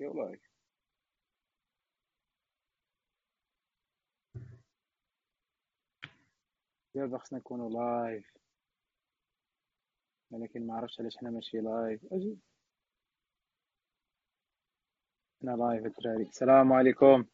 [0.00, 0.36] يلا
[6.94, 8.36] دابا خصنا نكونو live
[10.30, 12.36] ولكن ما عرفتش علاش حنا ماشي live أجي.
[15.42, 16.22] حنا live الدراري.
[16.22, 17.24] السلام عليكم.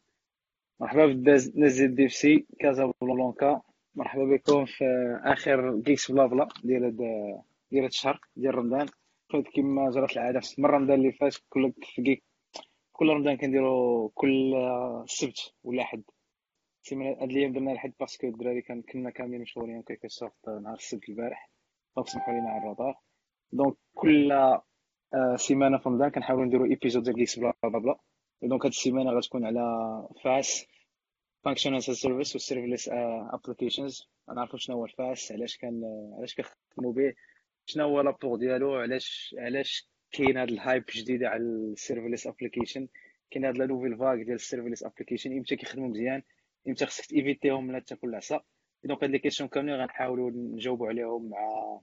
[0.79, 3.61] مرحبا بالناس ديال DevC Casablanca
[3.95, 4.85] مرحبا بكم في
[5.23, 6.97] آخر Geeks Blabla ديال هاد
[7.71, 8.87] ديال الشهر ديال رمضان.
[9.55, 12.23] كما جرت العادة في رمضان اللي فات كل في جيك
[12.97, 14.53] كل رمضان كنديرو كل
[15.07, 16.03] سبت ولا حد
[16.83, 21.09] السيمانه هاد الأيام درنا الحد parce que الدراري كنا كاملين مشغولين كيكو surtout نهار السبت
[21.09, 21.49] البارح.
[21.95, 22.99] donc سمحوا لينا على ال retard
[23.51, 27.99] donc كل آه، سيمانة في رمضان كنحاولوا نديرو épisode ديال Geeks Blabla بلا.
[28.41, 29.61] donc هاد السيمانة غتكون على
[30.23, 30.65] FaaS
[31.43, 32.89] function و serverless
[33.33, 35.81] applications نعرفوا شنو هو ال FaaS علاش كان
[36.17, 37.13] علاش كنخدموا به
[37.65, 42.87] شنو هو l'apport ديالو علاش علاش كاين هاد ال hype جديده على ال serverless application
[43.31, 46.23] كاين هاد la nouvelle vague ديال ال serverless application إمتى كيخدموا مزيان
[46.67, 48.43] إمتى خصك تيفيتيهم من تاكل العصا
[48.83, 51.79] donc هاد les questions كاملين غنحاولوا نجاوبوا عليهم مع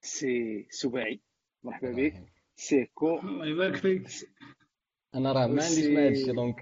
[0.00, 1.20] سي سباعي.
[1.62, 2.14] مرحبا بك.
[2.56, 4.08] سيكو الله يبارك فيك.
[5.14, 6.60] أنا راه ما عنديش مع هادشي donc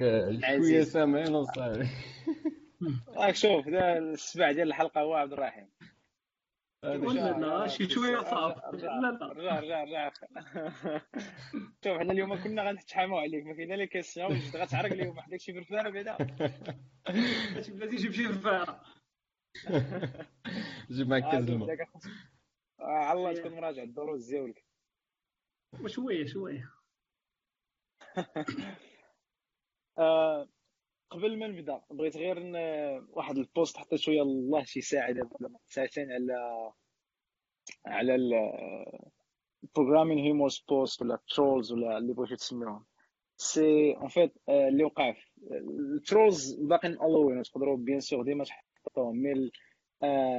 [0.56, 1.88] شوية سامعين وصافي.
[3.08, 5.68] راك شوف السبع ديال الحلقة هو عبد الرحيم.
[6.82, 6.96] لا
[7.38, 8.74] لا شي شوية صعب.
[8.74, 9.32] لا لا.
[9.32, 10.10] رجع رجع رجع
[11.84, 13.44] شوف حنا اليوم كنا غنتحاموا عليك.
[13.46, 15.18] ما كاينة les questions جيت غتعرق اليوم.
[15.18, 16.16] وحدك شي فرفاره بعدا.
[17.68, 18.82] بلاتي جيب شي رفاعه
[20.90, 21.88] جيب معاك كاس الماء.
[22.80, 24.64] آه، على الله تكون مراجع الدروس ديالك
[25.86, 26.72] شوية شوية.
[29.98, 30.48] آه،
[31.12, 32.38] قبل ما نبدأ بغيت غير.
[33.12, 35.14] واحد ال post حطيت شوية الله شي ساعه
[35.68, 36.72] ساعتين على
[37.86, 38.14] على
[39.64, 42.84] ال programming humors posts ولا trolls ولا اللي بغيتو تسميوهم
[43.36, 45.14] si en fait اللي وقع
[45.96, 49.16] ال trolls باقيين allowed تقدروا bien sûr ديما تحطوهم.
[49.16, 49.50] mais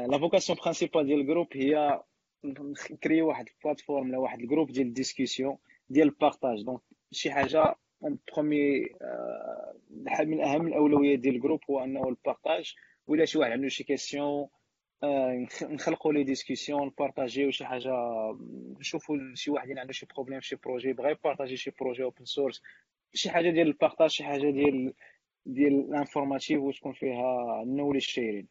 [0.07, 2.03] la vocation principale ديال ال groupe هي
[2.44, 5.57] نكري واحد ال plateforme ولا واحد ال groupe ديال ال discussion
[5.89, 6.63] ديال ال partage.
[6.63, 6.81] donc
[7.12, 8.79] شي حاجة en premier
[10.19, 12.75] من أهم الأولويات ديال ال groupe هو أنه ال partage
[13.08, 14.47] ولا شي واحد عنده شي question
[15.62, 17.92] نخلقوا لي discussion نبارطاجيو شي حاجة
[18.80, 22.62] نشوفوا شي واحد اللي عنده شي problème شي projet بغا يبارطاجي شي projet open source
[23.13, 24.94] شي حاجة ديال ال partage شي حاجة ديال
[25.46, 28.47] ديال ال informative وتكون فيها ال knowledge sharing.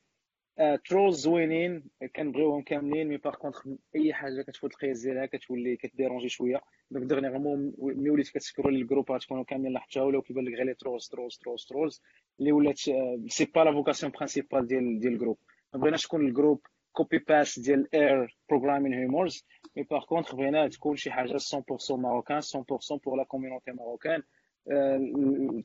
[0.89, 1.85] trolls زوينين
[2.17, 6.61] كنبغيوهم كاملين mais par contre أي حاجة كتفوت القياس ديالها كتولي كديرونجي شوية.
[6.91, 10.75] donc dernièrement ملي وليت كتسكرول ال groupe غتكونوا كاملين لاحظتوها ولا كيبان لك غير les
[10.75, 12.03] trolls trolls trolls trolls
[12.41, 12.79] اللي ولات
[13.29, 15.39] c'est pas la vocation principale ديال ديال ال groupe.
[15.75, 16.61] ما بغيناش تكون ال groupe
[16.93, 19.45] copy paste ديال r programming humors
[19.77, 24.23] mais par contre بغينا تكون شي حاجة 100% marocain 100% pour la community marocaine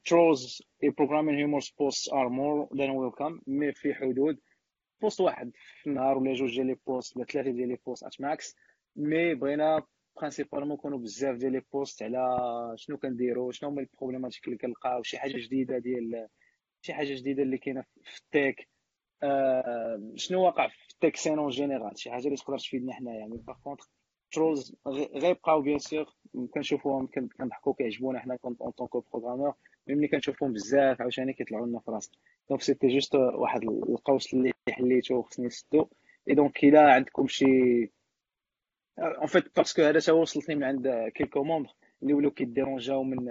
[0.10, 4.38] trolls et programming humors posts are more than welcome mais في حدود
[5.02, 5.52] post واحد
[5.84, 8.56] في النهار ولا جوج ديال les posts ولا ثلاثة ديال les posts at max.
[8.96, 9.82] mais بغينا
[10.18, 12.28] principalement يكونوا بزاف ديال les posts على
[12.76, 16.28] شنو كنديروا شنو هما ال problématiques اللي كنلقاو شي حاجة جديدة ديال
[16.82, 18.70] شي حاجة جديدة اللي كاينة في ال tech
[19.24, 23.28] آه شنو واقع في ال tech scene en général شي حاجة اللي تقدر تفيدنا حنايا.
[23.28, 23.86] mais par contre
[24.32, 24.76] trolls
[25.16, 26.06] غيبقاو bien sûr
[26.54, 29.54] كنشوفوهم كن- كنضحكوا كيعجبونا حنا en tant que programmeurs
[29.90, 32.18] ملي كنشوفوهم بزاف عاوتاني كيطلعوا لنا في راسنا.
[32.50, 35.88] donc c'était juste واحد القوس اللي حليته خصني نسدو.
[36.30, 37.46] et donc الا عندكم شي
[39.00, 41.70] en fait parce que هذا تا وصلتني من عند quelques membres
[42.04, 43.26] اللي ولاو كيديرونجاو من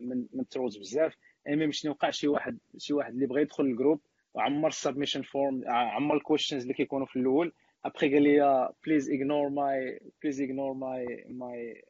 [0.00, 1.16] من من trolls بزاف.
[1.48, 4.00] et même شنو وقع شي واحد شي واحد اللي بغى يدخل ال groupe
[4.34, 7.52] وعمر ال submission form عمر ال questions اللي كيكونوا في الأول.
[7.84, 11.84] ابخي قال لي please ignore my please ignore my my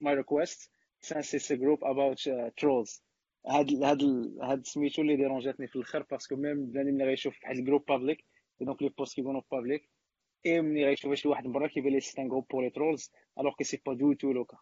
[0.00, 0.70] my request
[1.12, 3.02] it's group about trolls
[3.46, 4.02] هاد هاد
[4.42, 7.84] هاد سميتو اللي ديرونجاتني في الآخر parce que même بنادم اللي غيشوف واحد ال groupe
[7.88, 8.24] public
[8.60, 9.90] donc les posts كيكونوا publics
[10.46, 13.52] et ملي غيشوف شي واحد برا كيبان ليه c'est un groupe pour les trolls alors
[13.54, 14.58] que c'est pas du tout le cas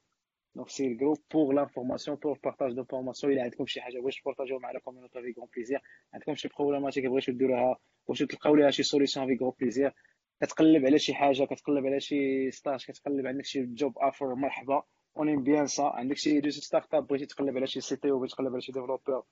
[0.54, 4.58] donc c'est ال groupe pour l'information pour partage d'informations الا عندكم شي حاجة بغيتو تبارطاجيو
[4.58, 5.80] مع la community avec grand plaisir
[6.14, 7.78] عندكم شي problématique بغيتو ديروها
[8.08, 9.94] بغيتو تلقاو ليها شي solution avec grand plaisir
[10.40, 14.82] كتقلب على شي حاجة كتقلب على شي stage كتقلب عندك شي job offer مرحبا.
[15.18, 18.60] ou bien ça عندك شي de start-up بغيتي تقلب على شي CTO بغيتي تقلب على
[18.60, 19.24] شي développeur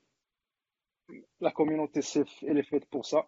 [1.40, 3.26] la community c'est اللي faite pour ça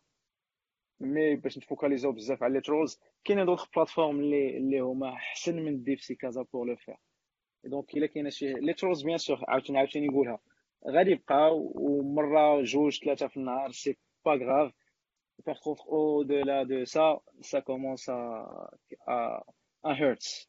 [1.01, 5.83] mais باش نفوكاليزاو بزاف على les trolls كاينين d'autres plateformes اللي اللي هما احسن من
[5.83, 6.97] DevC Casa pour le faire
[7.65, 10.39] donc الا كاينة شي les trolls bien sûr عاوتاني عاوتاني نقولها
[10.89, 14.73] غادي يبقاو ومره جوج ثلاثة في النهار c'est pas grave
[15.45, 18.71] Par contre, au-delà de ça, ça commence à,
[19.07, 19.45] à,
[19.85, 20.49] à hurt.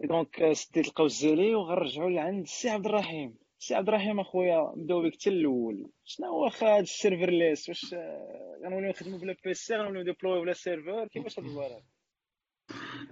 [0.00, 3.38] donc سديت القوس وغنرجعو لعند السي عبد الرحيم.
[3.60, 5.90] السي عبد الرحيم أخويا نبداو بك حتى الأول.
[6.04, 7.94] شنو واخا هاد ال serverless واش
[8.64, 11.80] غنوليو نخدمو بلا PC غنوليو deploy بلا server؟ كيفاش هاد الوضع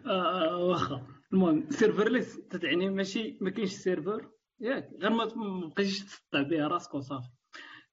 [0.06, 1.06] آه واخا.
[1.32, 4.30] المهم serverless تتعني ماشي ما كاينش server.
[4.60, 5.24] ياك غير ما
[5.66, 7.28] بقيتيش تسطع بها راسك وصافي.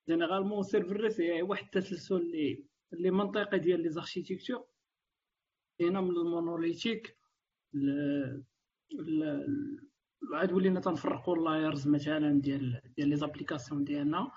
[0.10, 4.66] généralement serverless هي واحد التسلسل اللي اللي منطقي ديال les architectures
[5.82, 7.18] هنا من ال monolithique
[10.34, 14.32] عاد ولينا تنفرقوا ال layers مثلا ديال ديال les applications ديالنا.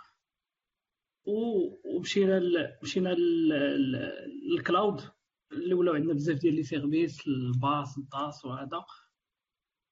[1.27, 2.41] ومشينا
[2.83, 3.15] مشينا
[4.49, 5.01] لل cloud
[5.53, 8.85] اللي ولاو عندنا بزاف ديال les services ال PaaS ال DaaS وهذا.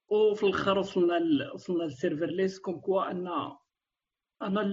[0.08, 3.28] وفي الآخر وصلنا وصلنا لل serverless comme quoi un
[4.42, 4.70] أنا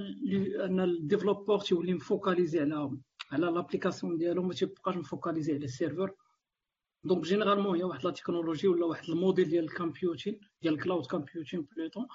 [0.66, 2.98] أن ال développeur تيولي مفوكاليزي على
[3.32, 6.16] على l'application ديالو ما تيبقاش مفوكاليزي على ال server
[7.04, 11.06] donc généralement هي واحد la technologie ولا واحد الموديل ديال ال computing ديال ال cloud
[11.06, 12.08] computing plutôt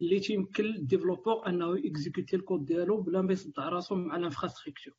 [0.00, 4.21] اللي تيمكن لل développeur أنه exécuter ال code ديالو بلا ما يصدع راسو مع ال
[4.21, 4.94] infrastructure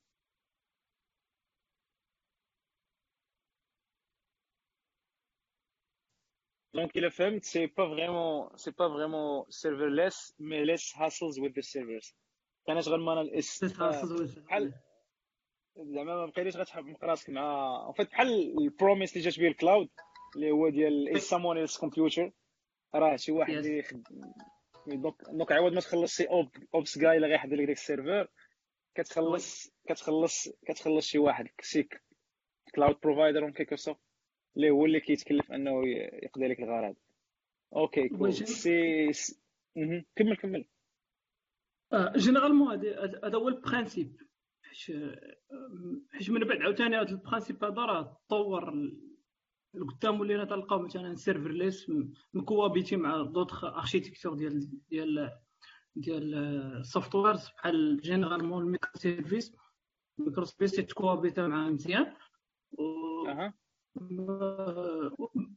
[6.73, 11.63] donc الا فهمت c'est pas vraiment c'est pas vraiment serverless mais less hassles with the
[11.63, 12.13] servers.
[12.67, 13.65] كانت غير مانا الاس
[15.77, 19.89] زعما ما بقيتيش غتحمق راسك مع ان فيت بحال البروميس اللي جات به الكلاود
[20.35, 22.31] اللي هو ديال اي سامون ايلس كمبيوتر
[22.95, 24.03] راه شي واحد يخدم
[24.87, 26.27] دونك دونك عوض ما تخلص سي
[26.73, 28.27] اوبس كاي اللي غيحضر لك داك السيرفر.
[28.95, 31.89] كتخلص كتخلص كتخلص شي واحد شي
[32.75, 33.95] كلاود بروفايدر اون كيكو سو
[34.57, 35.87] اللي هو اللي كيتكلف أنه
[36.23, 36.95] يقضي لك الغرض.
[37.75, 39.11] OK cool c'est
[40.15, 40.65] كمل كمل.
[42.15, 42.71] généralement
[43.23, 44.28] هذا هو ال principe
[44.69, 44.95] حيت
[46.11, 48.73] حيت من بعد؟ عاوتاني هذا ال principe هذا راه تطور
[49.73, 51.91] لقدام ولينا تلقاو مثلا serverless
[52.33, 55.31] مكوابيتي مع d'autres architectures ديال ديال
[55.95, 56.35] ديال
[56.79, 59.55] ال softwares بحال généralement ال microservices
[60.19, 62.13] ال microservices تكوابيتا مع مزيان.
[63.27, 63.53] أها.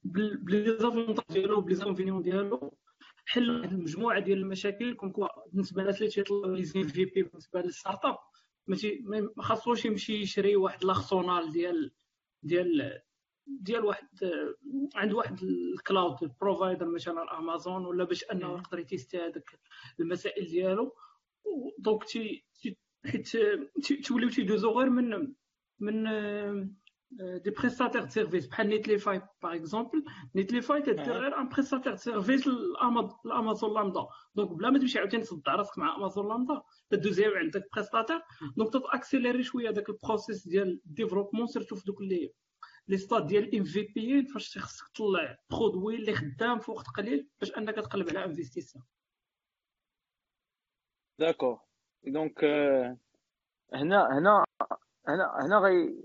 [0.04, 2.74] ب les avantages ديالو ب les inconvénients ديالو
[3.26, 8.04] حل واحد المجموعة ديال المشاكل comme quoi بالنسبة للناس اللي تيطلعوا les MVP بالنسبة لل
[8.04, 8.19] start-up
[8.66, 11.92] ما خاصوش يمشي يشري واحد l'arsenal ديال
[12.42, 13.00] ديال
[13.46, 14.08] ديال واحد
[14.94, 19.60] عند واحد ال cloud provider مثلا امازون ولا باش أنه يقدر يتيستي هذاك
[20.00, 20.94] المسائل ديالو.
[21.78, 22.44] donc تي
[23.06, 23.28] حيت
[24.04, 25.34] توليو تيدوزو غير من
[25.80, 26.06] من
[27.12, 30.04] des prestataires service بحال Netlify par exemple
[30.34, 32.48] Netlify تدير غير un prestataire service
[33.24, 37.50] ل Amazon Lambda donc بلا ما تمشي عاوتاني تصدع راسك مع Amazon Lambda تدوزيها عند
[37.50, 38.20] داك prestataire
[38.56, 42.32] donc تاكسيليري شوية داك ال process ديال développement surtout في دوك اللي
[42.88, 47.74] les stades ديال MVP فاش خصك تطلع produit اللي خدام في وقت قليل باش انك
[47.74, 48.84] تقلب على investissement
[51.19, 51.60] d'accord
[52.06, 52.44] donc
[53.74, 54.44] هنا هنا
[55.08, 55.58] هنا هنا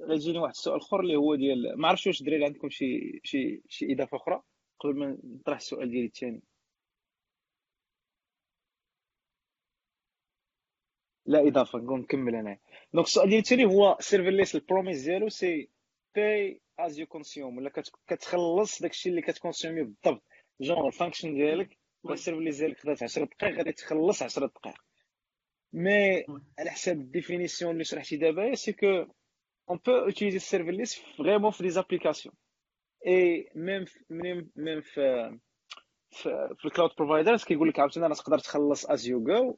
[0.10, 3.94] غيجيني واحد السؤال أخر اللي هو ديال ما عرفتش واش الدراري عندكم شي شي شي
[3.94, 4.42] إضافة أخرى
[4.80, 6.42] قبل ما نطرح السؤال ديالي الثاني؟
[11.26, 12.58] لا إضافة نقول نكمل أنا
[12.94, 15.70] donc السؤال ديالي الثاني هو serverless ال promesse ديالو c'est
[16.16, 17.72] pay as you consume ولا
[18.08, 20.24] كتخلص داكشي اللي كتكونسيومي بالضبط
[20.62, 21.78] genre ال function ديالك
[22.10, 24.87] ال serverless ديالك خدات 10 دقائق غادي تخلص 10 دقائق
[25.78, 26.26] mais
[26.60, 28.88] على حساب ال définition اللي شرحتي دابا c'est qu'on
[29.70, 32.36] peut utiliser ال serverless vraiment في les applications
[33.08, 35.38] et même même même في
[36.12, 39.58] في, في ال cloud providers كيقول لك عاوتاني راه تقدر تخلص as you go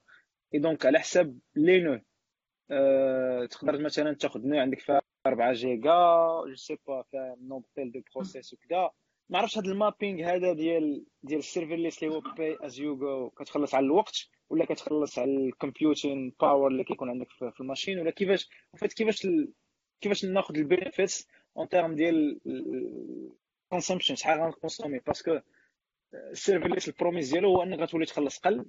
[0.53, 1.99] et donc على حساب les nœuds
[2.71, 5.91] أه تقدر مثلا تاخذ nœud عندك فيها 4 جيجا
[6.47, 8.89] je sais pas فيها nombre tel de process وكذا
[9.29, 12.97] ما عرفتش هذا ال mapping هذا ديال ديال ال serverless اللي هو pay as you
[12.97, 17.64] go كتخلص على الوقت ولا كتخلص على ال computing power اللي كيكون عندك في ال
[17.64, 19.53] machine؟ ولا كيفاش فايت كيفاش ال...
[20.01, 22.39] كيفاش ناخذ ال benefits en termes ديال
[23.67, 25.39] ال consumption شحال غنكونسومي parce que
[26.13, 28.65] ال serverless ال promesse ديالو هو أنك غتولي تخلص قل.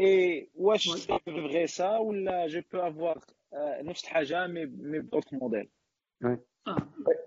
[0.00, 3.24] اي واش فغي سا ولا je peux avoir
[3.54, 5.68] نفس الحاجة mais mais بدوت موديل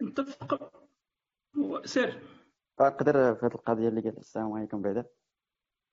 [0.01, 0.80] نتفق
[1.85, 2.19] سير
[2.79, 5.05] أقدر في هذه القضية اللي قالت السلام عليكم بعدا.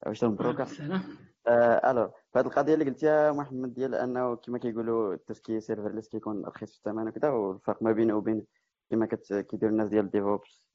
[0.07, 0.61] واش مبروك
[1.47, 2.09] آه ألو.
[2.09, 6.45] في هذه القضية اللي قلتيها محمد ديال أنه كما كيقولوا tout ce qui serverless كيكون
[6.45, 8.47] رخيص في الثمن وكذا والفرق ما بينه وبين
[8.91, 10.69] كما كيدير الناس ديال DevOps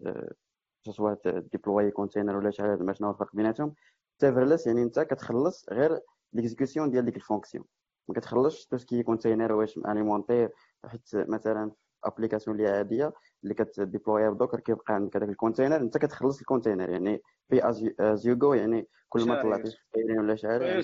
[0.89, 3.75] سواء déployer container ولا شي حاجة شنو الفرق بيناتهم.
[4.21, 5.99] serverless يعني أنت كتخلص غير
[6.33, 7.65] l'exécution ديال ديك ال fonction
[8.07, 10.51] ما كتخلصش tout ce qui container واش اليمونتير
[10.85, 11.71] حيت مثلا
[12.03, 13.13] application اللي عادية
[13.43, 16.89] اللي كت déployer ها ب Docker كيبقى عندك هذاك ال container أنت كتخلص ال container
[16.89, 17.67] يعني pay
[17.99, 20.83] as you go يعني كل ما طلعتي ولا شي حاجة يعني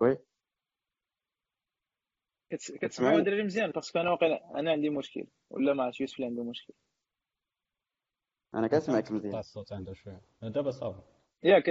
[0.00, 0.18] oui.
[2.50, 6.26] كتسمعوا الدراري مزيان parce que أنا واقيلا أنا عندي مشكل ولا ما عرفتش يوسف اللي
[6.26, 6.74] عنده مشكل.
[8.54, 9.38] أنا كنسمعك مزيان.
[9.38, 10.20] الصوت عنده شوية.
[10.42, 11.00] دابا صافي
[11.42, 11.70] ياك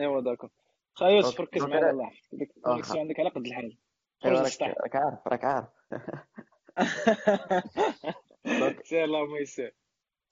[0.00, 0.50] أيوا d'accord.
[0.94, 3.78] خا يوسف ركز معايا الله يحفظك عندك على قد الحال
[4.24, 5.68] راك عارف راك عارف.
[8.84, 9.74] سير اللهم يسير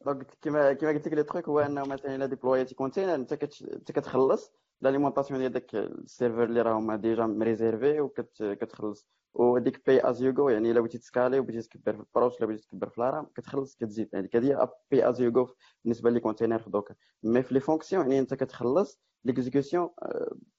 [0.07, 3.33] donc كيما كيما قلت لك les trucs هو انه مثلا الا déployer تي container انت
[3.63, 10.11] انت كتخلص l'alimentation ديال داك ال serveur اللي راهم déjà م réserver وكتخلص وديك pay
[10.11, 12.67] as you go يعني الا بغيتي ت scaler وبغيتي تكبر في ال processeur ولا بغيتي
[12.67, 15.49] تكبر في la RAM كتخلص كتزيد يعني هذه pay as you go
[15.85, 19.91] بالنسبة les containers في Docker mais في les fonctions يعني انت كتخلص l'exécution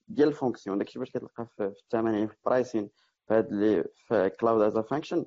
[0.08, 2.90] ديال ال fonction داكشي باش كتلقى في الثمن يعني في ال pricing
[3.28, 5.26] في هاد اللي في cloud as function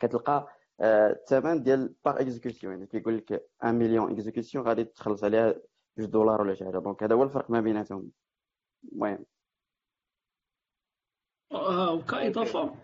[0.00, 0.48] كتلقى
[0.80, 5.54] الثمن ديال par exécution يعني كيقول لك 1 مليون exécution غادي تخلص عليها
[5.98, 8.10] جوج دولار ولا شي حاجة donc هذا هو الفرق ما بيناتهم
[8.92, 9.24] المهم
[11.52, 12.74] آه، وكاضافه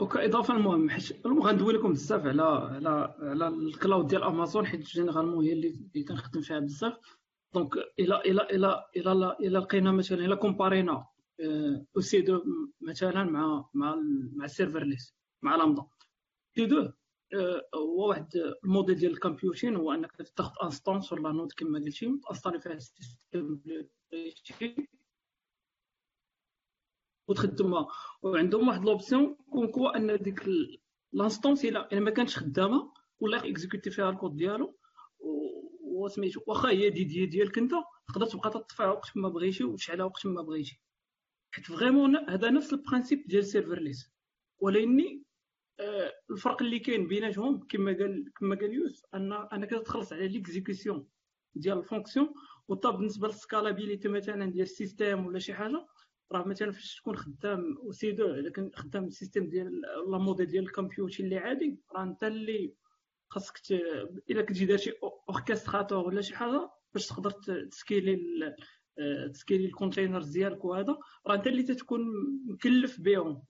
[0.00, 5.44] وكاضافه المهم حيت غندوي لكم بزاف على على على ال cloud ديال امازون حيت généralement
[5.44, 6.96] هي اللي كنخدم فيها بزاف.
[7.54, 11.06] donc إلى إلى إلى إلى إلى لقينا مثلا إلى comparer نا
[11.96, 12.42] EC2
[12.80, 13.96] مثلا مع مع
[14.32, 15.86] مع ال serverless مع لامدا
[16.54, 16.92] تي دو
[17.74, 18.28] هو واحد
[18.64, 22.72] الموديل ديال ال computing هو أنك تاخذ instance ولا node كما قلتي ت installer فيها
[22.72, 23.60] ال système
[27.28, 27.88] وتخدمها.
[28.22, 30.42] وعندهم واحد l'option كون كوا أن ديك
[31.12, 34.78] l'instance الا ما كانتش خدامة ولا exécuter فيها الكود ديالو
[35.80, 37.70] وسميتو واخا هي dédiée ديالك أنت
[38.08, 40.80] تقدر تبقى تطفيها وقت ما بغيتي وتشعلها وقت ما بغيتي.
[41.54, 44.10] حيت vraiment هذا نفس ال principe ديال serverless
[44.58, 45.24] ولكن آه
[46.30, 51.08] الفرق اللي كاين بيناتهم كما قال كما قال يوسف ان أنك تخلص على l'exécution
[51.54, 52.34] ديال ال fonction
[52.68, 55.86] وطاب بالنسبة لل scalabilité مثلا ديال ال système ولا شي حاجة
[56.32, 61.24] راه مثلا فاش تكون خدام EC2 لكن خدام ال système ديال le modèle ديال الكمبيوتر
[61.24, 62.74] اللي عادي راه أنت اللي
[63.28, 63.72] خاصك.
[64.30, 64.92] إلا كنتي دار شي
[65.28, 67.30] orchestrateur ولا شي حاجة باش تقدر
[67.70, 68.18] ت scaler
[68.98, 72.00] آه، ت scaler ال containers ديالك وهذا راه انت اللي تتكون
[72.46, 73.42] مكلف بهم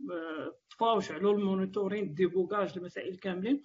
[0.70, 3.62] طفاو شعلوا ال monitoring débogage المسائل كاملين.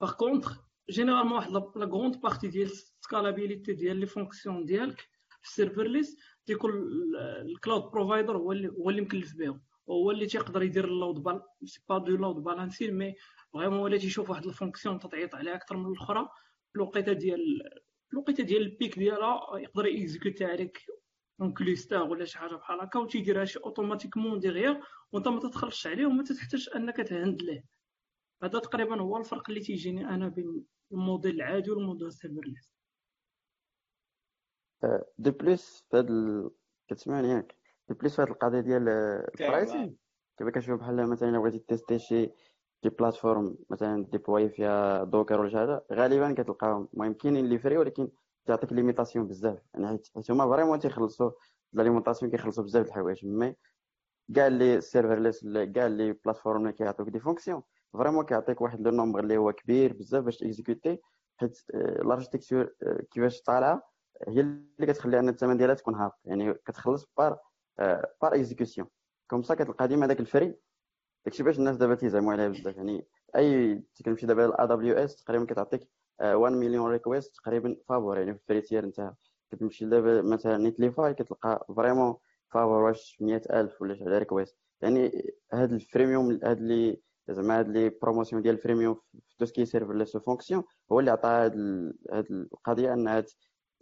[0.00, 0.50] par contre
[0.90, 5.00] généralement واحد la grande partie ديال ال scalabilité ديال les fonctions ديالك
[5.40, 6.72] في ال serverless تيكون
[7.20, 9.62] ال cloud provider هو اللي هو اللي مكلف بهم.
[9.90, 13.14] هو اللي تيقدر يدير ال load bal c'est pas de load balancing mais
[13.52, 16.28] vraiment ولا تيشوف واحد ال fonction تعيط عليها أكثر من الأخرى
[16.76, 17.40] الوقيتة ديال
[18.12, 20.86] الوقيته ديال ال pic ديالها يقدر exécuter عليك
[21.40, 24.76] un cluster ولا شي حاجة بحال هكا وتيديرها شي automatiquement ديغيغ
[25.12, 27.64] وانت ما تدخلش عليه وما تحتاج انك ت handle يه
[28.42, 32.72] هذا تقريبا هو الفرق اللي تيجيني أنا بين الموديل العادي وال modèle ال serverless.
[35.18, 36.08] de plus في هاد
[36.88, 37.56] كتسمعني ياك.
[37.88, 39.96] de plus في هاد القضية ديال ال pricing
[40.38, 42.30] كيف كنشوف بحال مثلا بغيتي tester شي
[42.82, 46.88] شي plateforme مثلا déployer فيها Docker ولا شي حاجة غالبا كتلقاهم.
[46.94, 48.08] المهم كاينين اللي free ولكن
[48.46, 49.58] تعطيك limitation بزاف.
[49.74, 51.30] يعني حيت هما vraiment تيخلصوا
[51.72, 53.26] limitation كيخلصوا بزاف د الحوايج.
[53.26, 53.56] mais
[54.34, 57.62] كاع les serverless كاع les plateformes اللي كيعطيوك des fonctions
[57.92, 61.00] vraiment كيعطيك واحد le nombre اللي هو كبير بزاف باش ت exécuter
[61.36, 62.74] حيت l'architecture
[63.10, 63.82] كيفاش طالعه
[64.28, 66.18] هي اللي كتخلي أن الثمن ديالها تكون هابط.
[66.24, 67.38] يعني كتخلص par
[68.22, 68.88] par exécution
[69.30, 70.54] comme ça كتلقى ديما داك ال free.
[71.28, 72.76] داكشي باش الناس دابا تيزعموا عليها بزاف.
[72.76, 73.06] يعني
[73.36, 75.88] أي كنمشي دابا ل AWS تقريبا كتعطيك
[76.20, 79.12] 1 مليون request تقريبا فابور يعني في ال free tier انت
[79.52, 82.16] كتمشي دابا مثلا Netlify كتلقى vraiment
[82.50, 87.68] فابور واش 100000 ولا شي حاجة request يعني هاد ال freemium هاد اللي زعما هاد
[87.68, 88.94] les promotions ديال ال freemium
[89.28, 90.62] في tout ce qui serverless fonction
[90.92, 91.52] هو اللي عطى هاد
[92.12, 93.24] هاد القضية أنها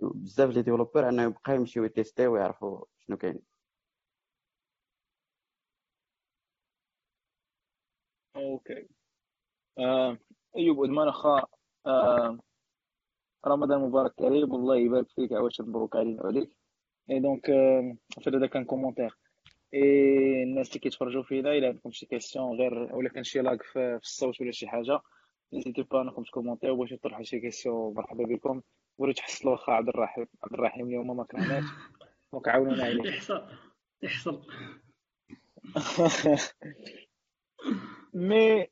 [0.01, 3.56] بزاف les développeurs أنه يبقى يمشيو ي tester يو ويعرفوا شنو كاين.
[8.37, 8.89] okay
[9.79, 10.19] آه.
[10.57, 11.43] أيوب إدمان أخا
[11.87, 12.39] آه.
[13.47, 16.51] رمضان مبارك قريب والله يبارك فيك عواش مبروك علينا وعليك
[17.11, 17.97] اي donc آه.
[18.27, 19.17] هذا كان commentaire
[19.75, 23.99] اي الناس اللي كيتفرجوا فينا إلا عندكم شي question غير ولا كان شي lag في
[24.03, 25.01] الصوت ولا شي حاجة
[25.53, 28.63] n'hésitez pas انكم ت commenter يو باش تطرحوا شي question مرحبا بكم
[28.99, 31.65] وريت تحصلوا واخا عبد الرحيم عبد الرحيم اليوم ما كرهناش
[32.33, 33.47] donc عاونونا عليه يحصل
[34.03, 34.43] يحصل
[38.17, 38.67] mais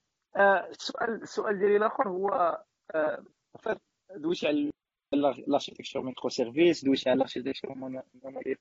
[0.70, 2.58] السؤال السؤال ديالي الآخر هو
[4.16, 4.70] دويتي على
[5.46, 8.58] l'architecture microservices دويتي على l'architecture monolithe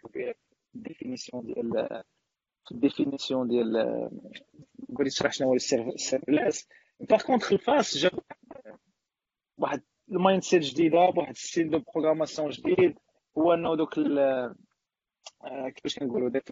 [0.73, 2.03] définition ديال
[2.71, 3.73] ال définition ديال
[4.97, 6.67] قولي تشرح شنو هو ال service
[7.00, 8.11] par contre ال FaaS جاب
[9.57, 9.81] واحد
[10.12, 12.97] ال mindset جديدة بواحد ال style de programmation جديد.
[13.37, 14.55] هو انه دوك آه،
[15.75, 16.49] كيفاش كنقولوا داك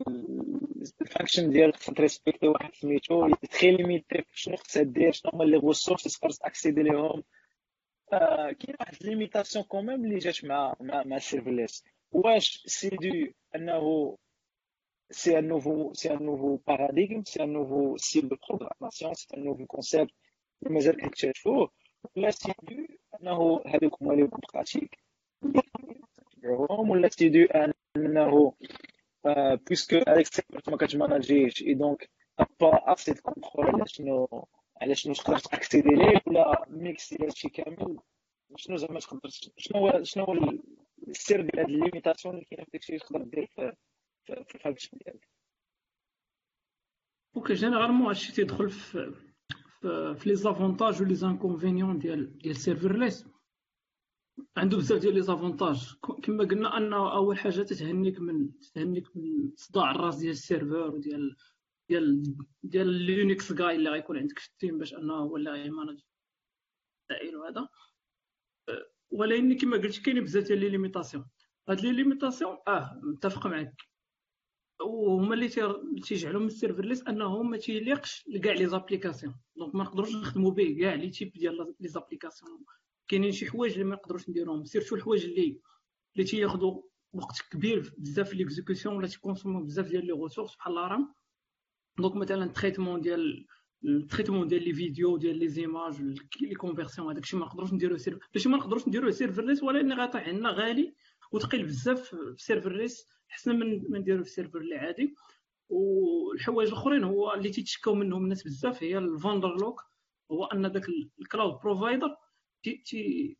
[1.02, 5.44] ال function ديالك خصها ت respecter واحد سميتو très limité شنو خصها دير شنو هما
[5.44, 7.24] les ressources تقدر ت accéder ليهم.
[8.14, 12.90] آه، كاين واحد limitation quand même اللي جات مع مع, مع ال serverless واش c'est
[12.90, 14.18] dû انه
[15.12, 19.44] c'est un nouveau c'est un nouveau paradigme c'est un nouveau style de programmation c'est un
[19.44, 20.12] nouveau concept
[20.64, 21.72] اللي مازال كنكتشفوه
[22.16, 22.76] ولا c'est dû
[23.22, 24.98] انه هذوك هما les bonnes pratiques
[26.70, 27.40] ولا c'est dû
[27.98, 28.54] انه
[29.68, 32.10] puisque هذاك ال serveur ما كت manager ش اي donc
[32.60, 34.48] pas assez de contrôle على شنو
[34.82, 38.00] على شنو تقدر ت accéder ليه ولا mix ديال هادشي كامل
[38.56, 40.34] شنو زعما تقدر شنو هو شنو هو
[41.08, 43.74] السر ديال هاد ال limitation اللي كاينة في داكشي اللي تقدر دير في
[44.26, 45.28] في ال function ديالك
[47.36, 49.14] OK généralement هادشي تيدخل في
[50.16, 53.26] في les avantages و les inconvénients ديال ديال serverless
[54.58, 55.96] عنده بزاف ديال les avantages.
[56.24, 61.36] كما قلنا أنه أول حاجة تتهنيك من تتهنيك من صداع الراس ديال ال serveur وديال
[61.90, 62.24] ديال
[62.64, 65.64] ديال ال Unix guy اللي غيكون عندك في ال team باش أنه هو اللي غي
[65.64, 66.00] manage
[67.12, 67.70] العائل وهذا.
[69.12, 71.26] ولكن كما قلت كاين بزاف ديال les limitations.
[71.70, 73.82] هاد les limitations آه متفق معك
[74.82, 75.50] وهما اللي
[76.04, 79.36] تيجعلوا من ال serverless أنه ما تيليقش لكاع les applications.
[79.56, 82.66] donc ما نقدروش نخدموا به كاع les types ديال les applications.
[83.12, 84.66] كاينين شي حوايج اللي ما نقدروش نديروهم.
[84.66, 85.60] surtout الحوايج اللي
[86.16, 86.82] اللي تياخذوا
[87.14, 90.87] وقت كبير بزاف في l'exécution ولا تي consommer و بزاف ديال les ressources بحال ال
[90.87, 91.14] RAM
[91.98, 93.48] donc مثلا ال traitement ديال
[93.86, 96.02] ال traitement ديال les vidéos ديال les images
[96.42, 100.28] les conversions هذاك الشيء ما نقدروش نديروه سير ماشي ما نقدروش نديروه serverless ولكن غيطيح
[100.28, 100.94] عندنا غالي
[101.32, 105.16] وثقيل بزاف في serverless حسن من من نديرو في serveur اللي عادي.
[105.70, 109.82] والحوايج الأخرين هو اللي تيتشكاو منهم الناس بزاف هي ال vendor lock
[110.32, 110.86] هو أن داك
[111.22, 112.16] ال cloud provider
[112.64, 113.38] تي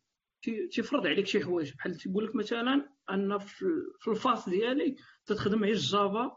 [0.72, 1.74] تيفرض عليك شي حوايج.
[1.74, 6.36] بحال تيقول لك مثلا أن في ال FaaS ديالي تتخدم غير ال Java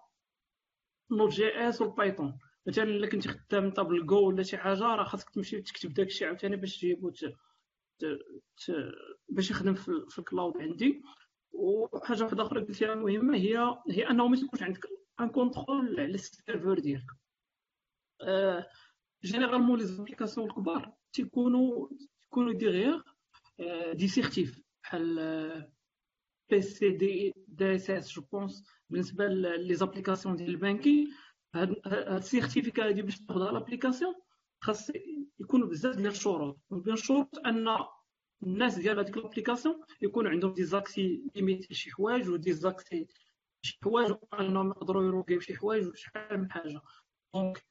[1.11, 5.61] Node.js وال Python مثلا إلا كنتي خدام انت بالجو ولا شي حاجة راه خاصك تمشي
[5.61, 7.11] تكتب داك الشيء عاوتاني باش تجيبو
[9.29, 11.01] باش يخدم في ال cloud عندي.
[11.53, 13.57] وحاجة واحدة أخرى قلتيها مهمة هي
[13.89, 14.87] هي أنه ما تكونش عندك
[15.19, 17.05] un contrôle على ال serveur ديالك.
[19.23, 21.89] généralement les applications الكبار تيكونوا
[22.35, 23.01] تيكونوا derrière
[23.93, 25.71] des certifs بحال
[26.49, 31.07] بي سي دي دي اس اس جو بونس بالنسبة les applications ديال البانكي
[31.55, 34.15] هاد ال certificat هادي باش تاخذها l'application
[34.61, 34.91] خاص
[35.39, 37.77] يكونوا بزاف ديال الشروط بين الشروط ان
[38.43, 43.07] الناس ديال هذيك l'application يكون عندهم des accès limités شي حوايج و des accès
[43.61, 46.81] شي حوايج انهم يقدروا يروقيو شي حوايج وشحال من حاجة
[47.33, 47.65] donc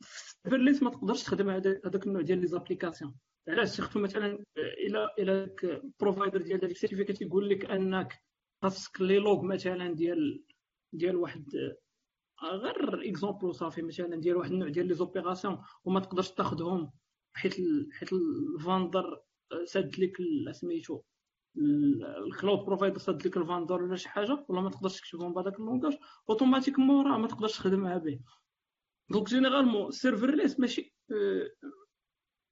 [0.00, 3.14] serverless ما تقدرش تخدم هذاك النوع ديال les applications
[3.50, 8.18] علاش surtout مثلا إلى إلى داك ال provider ديال داك ال certificat يقول لك أنك
[8.62, 10.44] خاصك les logs مثلا ديال
[10.92, 11.46] ديال واحد
[12.44, 16.92] par exemple صافي مثلا ديال واحد النوع ديال les opérations وما تقدرش تاخذهم
[17.34, 17.56] حيت
[17.92, 19.22] حيت ال vendor
[19.64, 20.16] ساد لك
[20.52, 21.00] سميتو
[22.26, 25.60] ال cloud provider ساد لك ال vendor ولا شي حاجة ولا ما تقدرش تكتبهم بهذاك
[25.60, 25.98] ال langage
[26.30, 28.20] automatiquement راه ما تقدرش تخدمها به.
[29.10, 31.50] donc généralement serverless ماشي أه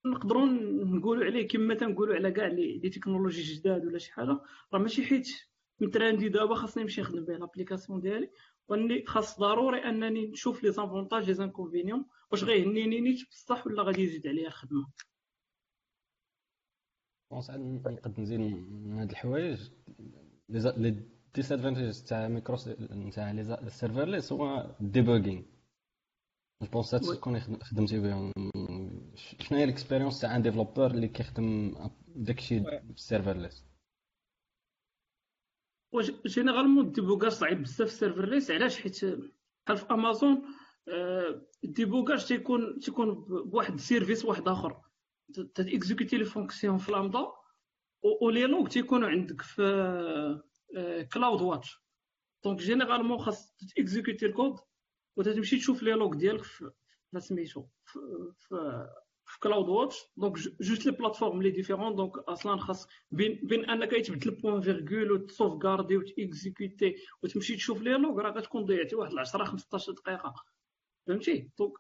[0.07, 0.47] نقدروا
[0.85, 4.41] نقولوا عليه كما تنقولوا على كاع les technologies جداد ولا شي حاجة
[4.73, 5.29] راه ماشي حيت
[5.81, 8.31] م trendy دابا خاصني نمشي نخدم به l'application ديالي
[8.69, 14.03] واني خاص ضروري انني نشوف les avantages les inconvénients واش غيهنيني نيت بصح ولا غادي
[14.03, 14.87] يزيد عليا الخدمه
[17.31, 19.71] bon ساعات نقد نزيد من هاد الحوايج
[20.49, 21.03] لي
[21.35, 22.57] disadvantages تاع ميكرو
[23.15, 25.58] تاع les serverless هو debugging
[26.61, 28.33] je pense تكون خدمتي بهم
[29.41, 31.75] شنو هي ال expérience تاع un développeur اللي كيخدم
[32.09, 32.63] داكشي
[32.97, 33.65] serverless
[35.93, 40.43] واش généralement ال débogage صعيب بزاف serverless علاش حيت بحال في امازون
[41.65, 44.81] ال débogage تيكون تيكون بواحد ال service واحد اخر
[45.55, 47.27] ت exécuter les fonctions في لامدا
[48.23, 49.63] و les logs تيكونوا عندك في
[51.13, 51.77] CloudWatch
[52.45, 54.59] donc généralement خاص ت exécuter ال code
[55.17, 56.71] وتمشي تشوف les logs ديالك في
[57.19, 57.99] سميتو في,
[59.25, 64.31] في CloudWatch donc juste les plateformes les différents donc أصلا خاص بين بين انك تبدل
[64.31, 69.93] point-virgule وت sauvegarder وت exécuter وتمشي تشوف les logs راه غتكون ضيعتي واحد 10 15
[69.93, 70.35] دقيقه
[71.07, 71.79] فهمتي donc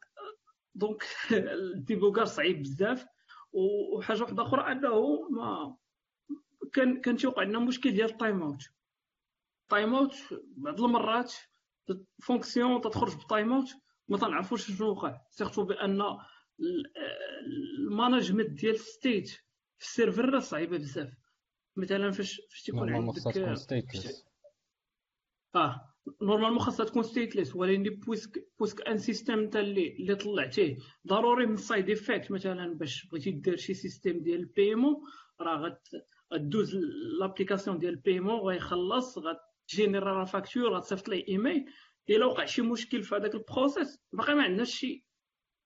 [0.75, 3.07] donc ال débogage صعيب بزاف
[3.53, 5.77] وحاجه واحدة أخرى انه ما
[6.73, 8.63] كان كان تيوقع لنا مشكل ديال ال time out
[9.69, 10.15] time out
[10.57, 11.35] بعض المرات
[12.23, 13.69] fonction تخرج ب time out
[14.09, 16.03] ما تنعرفوش شنو وقع surtout بأن
[17.79, 19.29] ال management ديال state
[19.79, 21.13] في ال serveur راه صعيبة بزاف.
[21.77, 23.19] مثلا فاش فاش تيكون عندك
[25.55, 30.77] آه normalement خاصها تكون stateless ولكن puisque puisque un système انت اللي اللي طلعتيه.
[31.07, 34.97] ضروري من ال side effect مثلا باش بغيتي دير شي système ديال ال paiement
[35.41, 35.79] راه
[36.35, 36.77] غدوز
[37.21, 39.19] l'application ديال ال paiement غيخلص
[39.69, 41.71] غت générer facture غتصيفط ليه ايميل
[42.11, 45.05] الا وقع شي مشكل في هذاك ال process باقي ما عندناش شي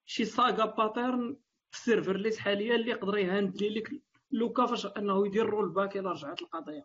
[0.04, 1.37] شي saga pattern
[1.70, 3.90] في ال serverless حاليا اللي يقدر ي handler لك
[4.31, 6.82] le cas فاش انه يدير rollback إلى رجعت القضية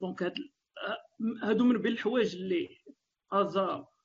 [0.00, 0.34] donc هاد
[1.42, 2.68] هادو من بين الحوايج اللي
[3.32, 3.58] as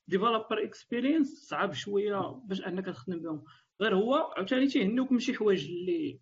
[0.08, 3.44] developer experience صعب شوية باش انك تخدم بهم
[3.82, 6.20] غير هو عاوتاني تيهنوك من شي حوايج اللي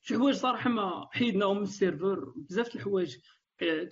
[0.00, 3.16] شي حوايج صراحة ما حيدناهم من ال serveur بزاف الحوايج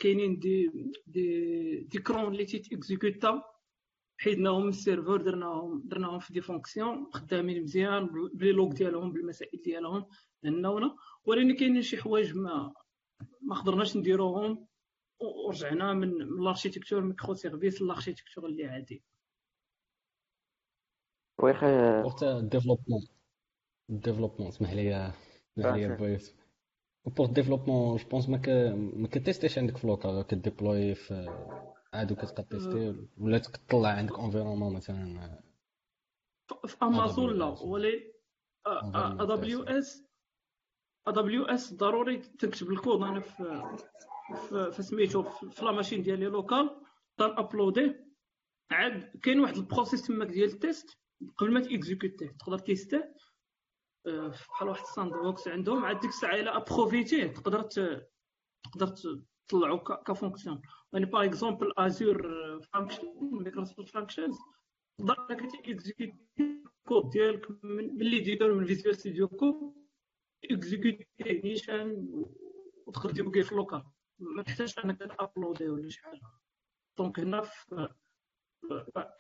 [0.01, 0.71] كاينين des
[1.07, 3.43] des des crons اللي تيت exécuter
[4.19, 9.13] حيدناهم من ال serveur درناهم درناهم في des fonctions خدامين مزيان ب les logs ديالهم
[9.13, 10.07] بالمسائل ديالهم
[10.45, 10.69] هنا.
[10.69, 12.75] ونا ولكن كاينين شي حوايج ما
[13.41, 14.67] ما قدرناش نديروهم
[15.21, 19.03] ورجعنا من ال architecture micro-services لل architecture اللي عادي.
[21.39, 23.09] واخا حتى ال développement
[23.91, 25.13] ال développement اسمح لي
[25.59, 26.35] اسمح لي بغيت
[27.07, 31.27] pour ال développement je pense ما ك tester ش عندك في local ك déployer في
[31.93, 35.41] عادو كتبقى tester ولا تطلع عندك environnement مثلا
[36.67, 38.13] في امازون لا ولي
[38.67, 40.05] ا دبليو اس
[41.07, 43.77] ا دبليو اس ضروري تكتب الكود أنا في
[44.73, 46.71] في سميتو في la machine ديالي local
[47.21, 47.95] uploader
[48.71, 50.87] عاد كاين واحد ال process تماك ديال ال test
[51.37, 53.15] قبل ما ت exécuter ه تقدر tester ه
[54.07, 58.87] بحال واحد ال sandbox عندهم عاد ديك الساعة إلا approuver تيه تقدر تقدر
[59.49, 60.63] تطلعو ك fonction.
[60.93, 62.23] يعني par exemple Azure
[62.73, 64.37] Function Microsoft Functions
[64.99, 69.75] تقدر إنك ت exécuter ال code ديالك من اللي دير من Visual Studio Code
[70.51, 72.09] exécuter نيشان
[72.87, 73.85] وتقدر déboguer في ال local
[74.19, 76.21] ما تحتاجش إنك ت uploader ولا شي حاجة.
[76.99, 77.89] donc هنا في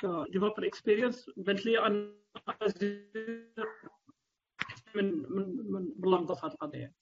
[0.00, 2.16] ك developer experience بانت لي ان
[4.96, 6.94] من من من بلامدا في هذه القضية.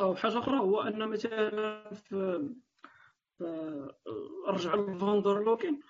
[0.00, 2.48] أو حاجة أخرى هو أن مثلا في
[4.48, 5.80] رجع لل vendor lock-in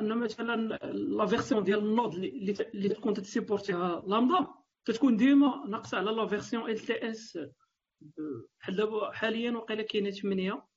[0.00, 0.56] أن مثلا
[0.92, 4.46] la version ديال ال Node اللي تكون ت supporter ها Lambda
[4.84, 7.38] تتكون ديما ناقصة على la version LTS
[8.00, 10.67] بحال دابا حاليا وقيلا كاينة 8 آه،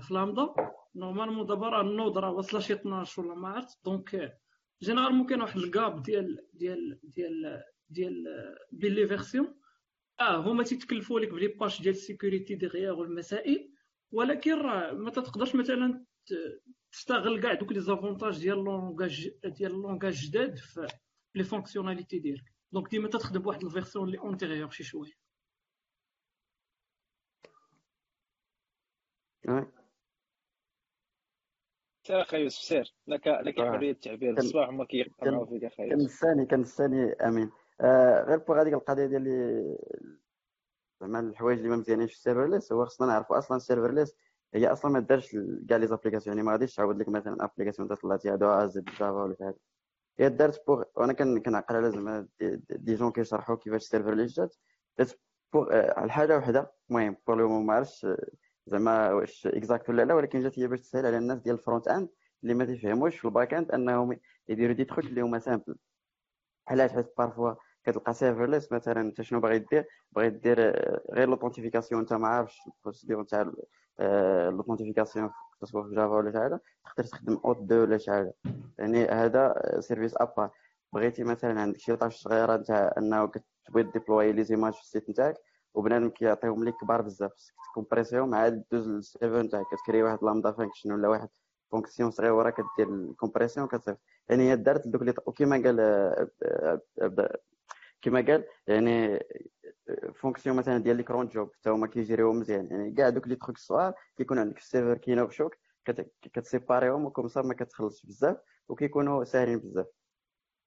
[0.00, 0.54] في Lambda
[0.96, 4.38] normalement دابا راه ال Node راه واصله شي 12 ولا ما عرفت donc
[4.82, 8.24] généralement كاين واحد ال gap ديال ديال ديال ديال
[8.72, 9.54] بين les versions
[10.20, 13.72] آه هما تيتكلفوا لك بلي باش ديال ال sécurité ديغيغ والمسائل
[14.12, 16.04] ولكن راه ما تقدرش مثلا
[16.92, 20.86] تستغل كاع دوك les avantages ديال ال langage ديال ال langage جداد في
[21.34, 25.21] les fonctionnalités ديالك donc ديما تخدم بواحد ال version اللي antérieure شي شوية
[32.06, 37.12] سير أخي يوسف سير لك لك حريه التعبير الصباح هما كيقراو فيك أخي كنساني كنساني
[37.12, 37.50] امين
[37.80, 39.78] آه غير pour هذيك القضية ديال
[41.00, 44.16] زعما الحوايج اللي ما مزيانينش في ال serverless هو خصنا نعرفوا أصلا ال serverless
[44.54, 45.36] هي أصلا ما دارش
[45.68, 49.36] كاع les applications يعني ما غاديش تعاود لك مثلا application طلعتي هادو زد Java ولا
[49.40, 49.58] حاجة.
[50.18, 52.28] هي دارت pour وأنا كنعقل على زعما
[52.70, 54.56] des gens كيشرحوا كيفاش ال serverless جات.
[54.98, 55.20] دارت
[55.52, 58.06] pour على حاجة وحدة المهم pour le ما عرفتش
[58.66, 62.08] زعما واش exact ولا لا ولكن جات هي باش تسهل على الناس ديال ال front-end
[62.42, 65.76] اللي ما تيفهموش في ال back-end أنهم يديروا دي تخوك اللي هما simples
[66.68, 70.60] علاش؟ حيت parfois كتلقى serverless مثلا أنت شنو باغي دير؟ باغي دير
[71.12, 73.52] غير l'authentification أنت ما عارفش ال procédure تاع
[74.50, 75.30] l'authentification
[75.64, 78.34] soit في Java ولا شي حاجة تقدر تخدم OAuth deux ولا شي حاجة.
[78.78, 80.50] يعني هذا service à part
[80.92, 85.10] بغيتي مثلا عندك شي tâche صغيرة نتاع أنه كتبغي déployer les images في ال site
[85.10, 85.36] نتاعك
[85.74, 87.32] وبنادم كيعطيهم لك كبار بزاف
[87.70, 91.28] ت compresser هم عاد دوز لل serveur نتاعك كتكري واحد Lambda function ولا واحد
[91.70, 96.28] fonction صغيرة كدير ال compression كتصيفط يعني هي دارت دوك اللي وكيما قال
[98.02, 99.24] كما قال يعني
[100.14, 102.66] fonction مثلا ديال les cron jobs حتى هما كيجريو مزيان.
[102.70, 105.56] يعني كاع دوك les trucs صغار كيكون عندك ال serveur كاينة بشوك
[106.22, 107.56] كت séparer هم و comme ça ما
[108.04, 108.36] بزاف
[108.68, 109.86] وكيكونوا ساهلين بزاف.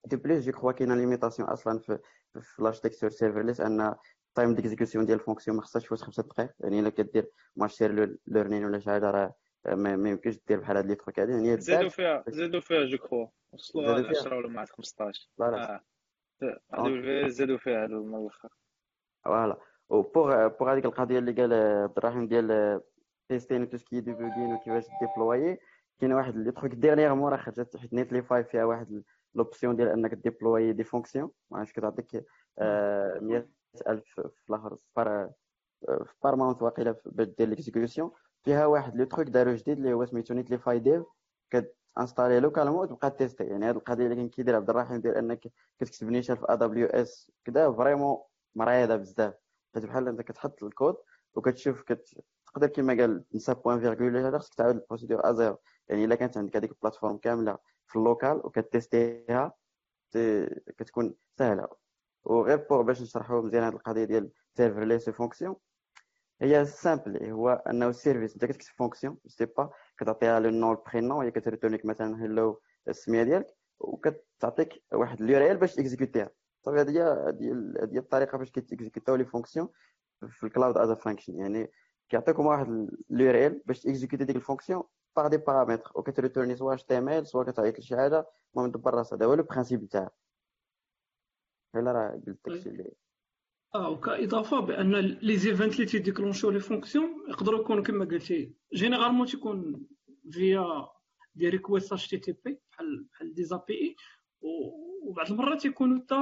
[0.06, 2.00] de plus je crois كاينة limitation أصلا في
[2.42, 3.96] في l'architecture serverless أن
[4.36, 8.66] time d'exécution ديال ال fonction ما خصهاش تفوت خمسة دقائق يعني الا كدير machine learning
[8.66, 12.24] ولا شي حاجة راه ما يمكنش دير بحال هاد les trucs هادي يعني زادوا فيها
[12.28, 15.82] زادوا فيها je crois وصلوا 10 ولا ما 15 لا
[16.76, 18.50] غادي زادوا فيها هذا الآخر
[19.26, 19.58] voilà
[19.90, 22.82] و pour pour هذيك القضية اللي قال عبد الرحيم ديال
[23.30, 25.58] testing tout ce qui debugging وكيفاش déployer
[26.00, 29.04] كاين واحد les trucs dernièrement راه خرجت حيت Netlify فيها واحد
[29.36, 32.26] l'option ديال انك déployer des fonctions ما عرفتش كتعطيك
[33.88, 34.78] 100000 في الأخر
[35.86, 38.12] في par month واقيلا باش دير l'exécution
[38.44, 41.04] فيها واحد le truc دارو جديد اللي هو سميتو Netlify Dev
[42.00, 43.44] installer localement وتبقى tester.
[43.44, 45.48] يعني هذه القضية اللي كان كيدير عبد الرحيم ديال إنك
[45.80, 48.18] كتكتب نيشان في AWS كذا vraiment
[48.56, 49.34] مريضه بزاف.
[49.76, 50.96] حيت بحال أنت كتحط الكود
[51.36, 52.22] وكتشوف كت...
[52.48, 55.58] تقدر كما قال تنسى point-virgule هذا خصك تعاود ال procédure à zéro
[55.88, 57.58] يعني إلا كانت عندك هذيك ال plateforme كاملة
[57.88, 59.54] في ال local وك testerها
[60.78, 61.68] كتكون سهلة.
[62.26, 65.56] وغير pour باش نشرحوا مزيان هذه القضية ديال serverless function
[66.42, 70.80] هي simple هو أنه ال service انت كتكتب fonction c'est bon كتعطيها le nom ال
[70.80, 73.48] prénom هي كت retournerيك مثلا hello السمية ديالك
[73.80, 76.30] وكتعطيك واحد URL باش ت exécuterها
[76.62, 77.14] صافي هذه
[77.84, 79.70] هذه الطريقة باش كيت exécuterاو les fonctions
[80.28, 81.72] في ال cloud as function يعني
[82.10, 84.84] كيعطيكم واحد URL باش ت exécuter ديك ال fonction
[85.16, 89.18] par des paramètres وكت retourner soit HTML soit كتعيط لشي حاجة المهم دبر راسها.
[89.18, 90.12] هذا هو le principe تاعها
[91.78, 92.92] الا راه قلت داكشي اللي
[93.76, 99.28] آه وكاضافه بان les events اللي تي déclencherيو les fonctions يقدروا يكونوا كما قلتي généralement
[99.28, 99.88] تيكون
[100.32, 100.88] via
[101.36, 103.96] des requests HTTP بحال بحال des API
[104.42, 106.16] وبعض المرات تيكونوا حتى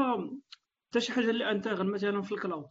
[0.89, 2.67] حتى شي حاجة اللي interne مثلا في ال cloud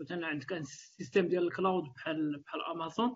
[0.00, 3.14] مثلا عندك un système ديال ال cloud بحال بحال امازون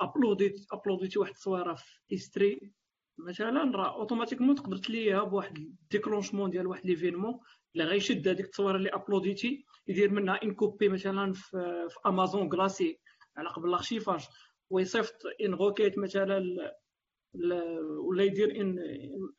[0.00, 2.72] uploadيت uploadيتي واحد التصويره في S3
[3.18, 7.40] مثلا راه automatiquement تقدر تليها بواحد ال déclenchement ديال واحد l'événement
[7.74, 13.00] اللي غيشد هذيك التصويره اللي uploadيتي يدير منها une copie مثلا في, في امازون Glacier
[13.36, 14.26] على قبل ال archivage
[14.70, 16.42] ويصيفط une requête مثلا
[17.98, 18.78] ولا يدير un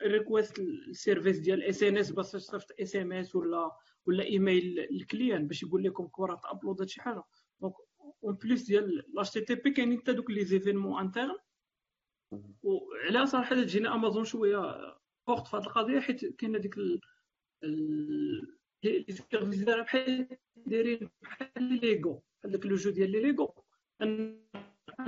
[0.03, 3.71] request لل service ديال SNS باش يصيفط SMS ولا
[4.05, 7.23] ولا email لل client باش يقول لكم كره upload شي حاجة.
[7.61, 7.73] donc
[8.23, 11.37] en plus ديال ال HTTP كاينين حتى دوك les événements internes
[12.63, 14.59] وعلى صراحة تجينا امازون شوية
[15.27, 16.75] فوقت في هذه القضية حيت كاين هذيك
[18.83, 23.53] ديالها بحال دايرين بحال ليغو بحال le jeu ديال les Lego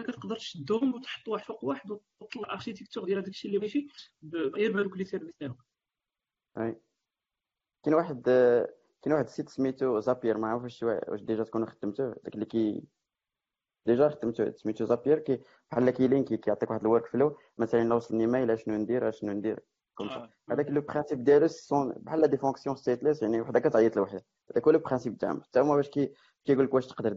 [0.07, 3.87] كتقدر تشدهم وتحط واحد فوق واحد وتطلع ال architecture ديال هذاك الشيء اللي بغيتي
[4.33, 5.57] غير بهذوك les services ديالهم
[7.83, 8.21] كاين واحد
[9.01, 12.83] كاين واحد ال site سميتو Zapier ما عرفتش واش déjà تكونوا خدمتوه داك اللي كي
[13.85, 18.51] déjà خدمتو سميتو Zapier كي بحال كيلينكي كيعطيك واحد ال workflow مثلا الا وصلني mail
[18.51, 19.70] اشنو ندير اشنو ندير آه.
[20.51, 24.21] هذاك le principe ديالو sont بحال des fonctions stateless يعني وحده كتعيط لوحدها.
[24.51, 26.13] هذاك هو le principe تاعهم حتى هما باش كي
[26.45, 27.13] كيقول لك واش تقدر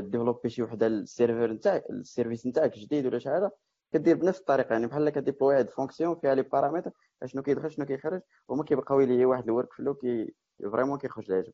[0.00, 3.50] développer شي وحده ال serveur نتاعك ال service نتاعك جديد ولا شي حاجة
[3.92, 4.72] كدير بنفس الطريقة.
[4.72, 6.90] يعني بحال ك déployer واحد fonction فيها les paramètres
[7.24, 10.34] شنو كيدخل شنو كيخرج وهما كيبقاو لي واحد ال workflow كي
[10.72, 11.52] vraiment كيخرج العجب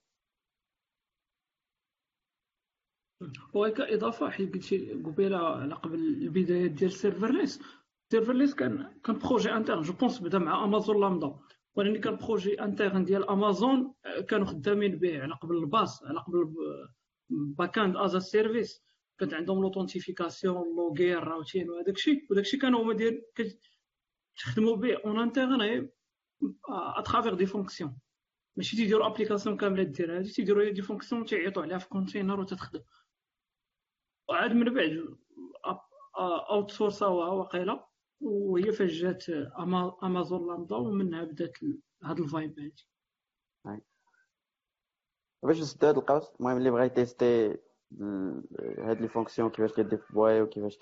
[3.55, 7.61] وكإضافة حيت قلتي قبيلة على قبل البدايات ديال ال serverless
[8.13, 11.39] serverless كان كان projet interne je pense بدا مع امازون لامدا
[11.75, 13.95] ولكن كان projet interne ديال امازون
[14.29, 16.55] كانوا خدامين به على قبل الباس على قبل
[17.31, 18.83] باك اند از سيرفيس
[19.19, 23.23] كانت عندهم لوثنتيفيكاسيون لوغير راوتين وهذاك الشيء وداك الشيء كانوا هما داير
[24.37, 25.89] تخدموا به اون انترن
[26.69, 27.99] اترافيغ دي فونكسيون
[28.57, 32.83] ماشي تيديروا ابليكاسيون كامله دير هادي تيديروا دي فونكسيون تيعيطوا عليها في كونتينر وتتخدم
[34.29, 35.17] وعاد من بعد
[36.51, 37.92] اوت سورساوها واقيلا
[38.23, 39.25] وهي فاش جات
[40.03, 41.57] أمازون لامدا ومنها بدات
[42.03, 42.87] هاد ال vibe هادي.
[45.43, 47.59] باش نسد هاد القوس المهم اللي بغا ي tester
[48.79, 50.79] هاد les fonctions كيفاش كي déployer وكيفاش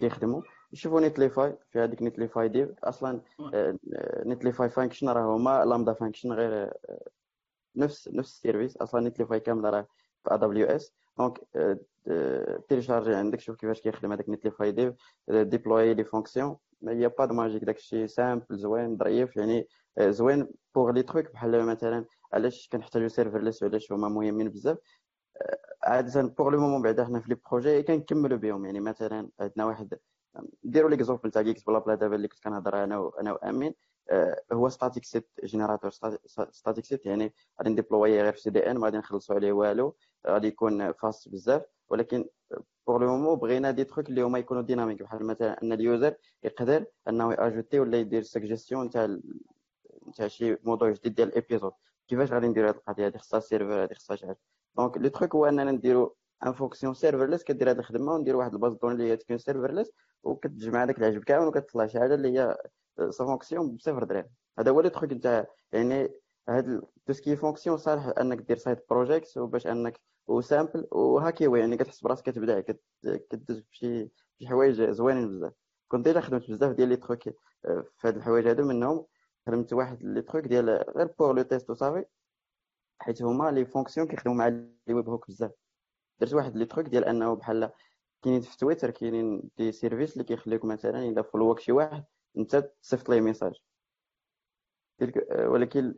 [0.00, 3.22] كيخدموا يشوفوا Netlify في هذيك Netlify Dev أصلا
[4.26, 6.72] Netlify Functions راه هما Lambda functions غير
[7.76, 8.76] نفس نفس ال service.
[8.76, 9.86] أصلا Netlify كامله راه
[10.24, 11.40] في AWS donc
[12.68, 14.94] télécharger عندك شوف كيفاش كيخدم هذاك Netlify Dev
[15.28, 19.68] déployer les fonctions ما هي pas de magique داكشي simple زوين ظريف يعني
[20.00, 24.78] زوين pour les trucs بحال مثلا علاش كنحتاجو serverless وعلاش هما مهمين بزاف.
[25.84, 28.64] عادة pour le moment بعدا حنا في les projets كنكملوا بهم.
[28.64, 29.98] يعني مثلا عندنا واحد
[30.64, 32.98] نديروا l'exemple تاع Geeks بلا بلا دابا اللي كنت كنهضر أنا
[33.32, 33.74] وأمين.
[34.52, 35.90] هو static site generator
[36.50, 39.96] static site يعني غادي ن déployerه غير في CDN ما غادي نخلصوا عليه والو.
[40.26, 41.62] غادي يكون fast بزاف.
[41.88, 42.28] ولكن
[42.86, 46.14] pour le moment بغينا des trucs اللي هما يكونوا dynamique بحال مثلا أن ال user
[46.42, 49.18] يقدر أنه ي ajouter ولا يدير سجستيون تاع
[50.16, 51.72] تاع شي موضوع جديد ديال ال épisode
[52.08, 54.38] كيفاش غادي نديرو هاد القضية هادي؟ خصها serveur هادي خصها شي حاجة.
[54.76, 58.58] donc le truc هو أننا نديرو une fonction serverless كدير هاد الخدمة وندير واحد ال
[58.58, 59.90] base de données اللي هي تكون serverless
[60.22, 62.56] وكتجمع داك العجب كامل وكتطلع شي حاجة اللي هي
[63.10, 64.26] ça fonctionne بصفر درهم.
[64.58, 66.10] هذا هو le truc نتاع يعني
[66.48, 71.46] هاد tout ce qui fonction صالح انك دير side project وباش انك و simple وهاكي
[71.46, 72.60] هو يعني كتحس براسك كتبدا
[73.30, 75.52] كدوز بشي شي حوايج زوينين بزاف.
[75.88, 77.22] كنت déjà خدمت بزاف ديال les trucs
[77.62, 79.06] في هاد الحوايج هادو منهم
[79.46, 82.04] خدمت واحد les trucs ديال غير pour le test وصافي
[83.00, 85.50] حيت هما les fonctions كيخدموا مع les webhooks بزاف.
[86.20, 87.70] درت واحد les trucs ديال انه بحال
[88.22, 92.04] كاينين في تويتر كاينين des services اللي كيخليوك مثلا إلا followك شي واحد
[92.38, 93.54] أنت تصيفط ليه message.
[95.38, 95.94] ولكن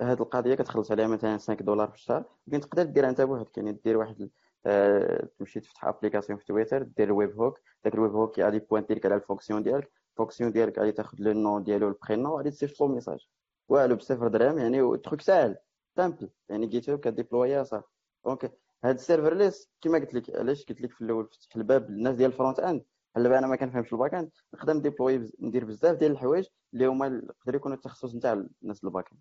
[0.00, 2.24] هذه القضية كتخلص عليها مثلا 5 دولار في الشهر.
[2.46, 4.30] ولكن تقدر ديرها أنت بوحدك يعني دير واحد
[4.66, 9.06] آه، تمشي تفتح application في تويتر دير ال webhook داك ال webhook غادي pointer لك
[9.06, 9.92] على ال fonction ديالك.
[10.12, 13.28] ال fonction ديالك غادي تاخذ le nom ديالو ال prénom وغادي تصيفط له message.
[13.68, 15.56] والو بصفر درهم يعني truc ساهل.
[15.96, 17.86] simple يعني GitHub ك déployerا صافي.
[18.24, 18.52] donc
[18.84, 22.30] هاد ال serverless كما قلت لك علاش قلت لك في الأول فتح الباب للناس ديال
[22.30, 22.84] ال frontend؟
[23.16, 24.30] دابا أنا ما كنفهمش ال backend.
[24.54, 29.12] نقدر ن déployer ندير بزاف ديال الحوايج اللي هما يقدروا يكونوا التخصص نتاع الناس ال
[29.12, 29.20] back-end.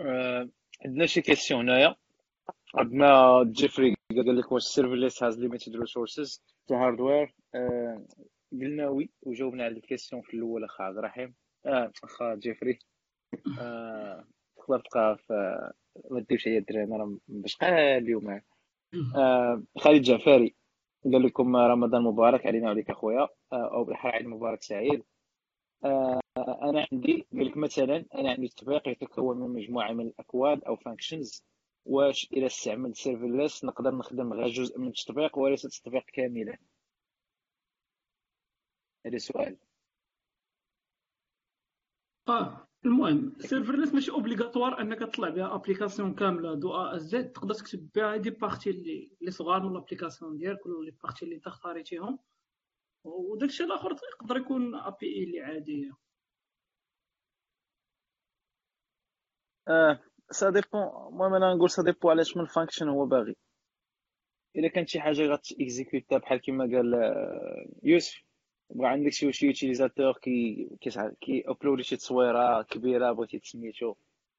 [0.00, 0.48] آه،
[0.84, 1.96] عندنا شي question هنايا.
[2.74, 7.34] عندنا جيفري قال لك واش serverless has limited resources to hardware
[8.52, 11.34] قلنا oui وجاوبنا على ال question في الأول اخا عبد الرحيم.
[11.66, 12.78] آه اخا جيفري.
[13.60, 15.70] آه تقدر في
[16.10, 16.84] ما ديرش هي الدراري
[17.62, 18.40] أنا اليوم.
[19.16, 20.56] آه خالد جعفاري
[21.04, 22.46] قال لكم رمضان مبارك.
[22.46, 23.28] علينا وعليك أخويا.
[23.52, 25.04] آه أو بالاحرى عيد مبارك سعيد.
[25.84, 30.76] آه أنا عندي قال لك مثلا أنا عندي تطبيق يتكون من مجموعة من الأكواد أو
[30.76, 31.44] functions
[31.84, 36.58] واش إلى استعملت serverless نقدر نخدم غير جزء من التطبيق وليس التطبيق كاملا
[39.06, 39.56] هذا سؤال.
[42.28, 47.54] آه المهم serverless ماشي obligatoire انك تطلع بها application كامله de A à Z تقدر
[47.54, 51.46] تكتب بها des parties اللي صغار من ال application ديالك ولا les parties اللي انت
[51.46, 52.18] اختاريتيهم
[53.04, 55.92] وداك الشيء الآخر يقدر يكون API اللي عاديه
[59.68, 63.36] آه ça dépend المهم أنا نقول ça dépend علاش من function هو باغي
[64.56, 66.94] الا كانت شي حاجة غات exécuta بحال كيما قال
[67.82, 68.27] يوسف
[68.70, 70.68] بغا عندك شي شي يوتيليزاتور كي
[71.20, 73.94] كي ابلودي شي تصويرة كبيرة بغيتي تسميتو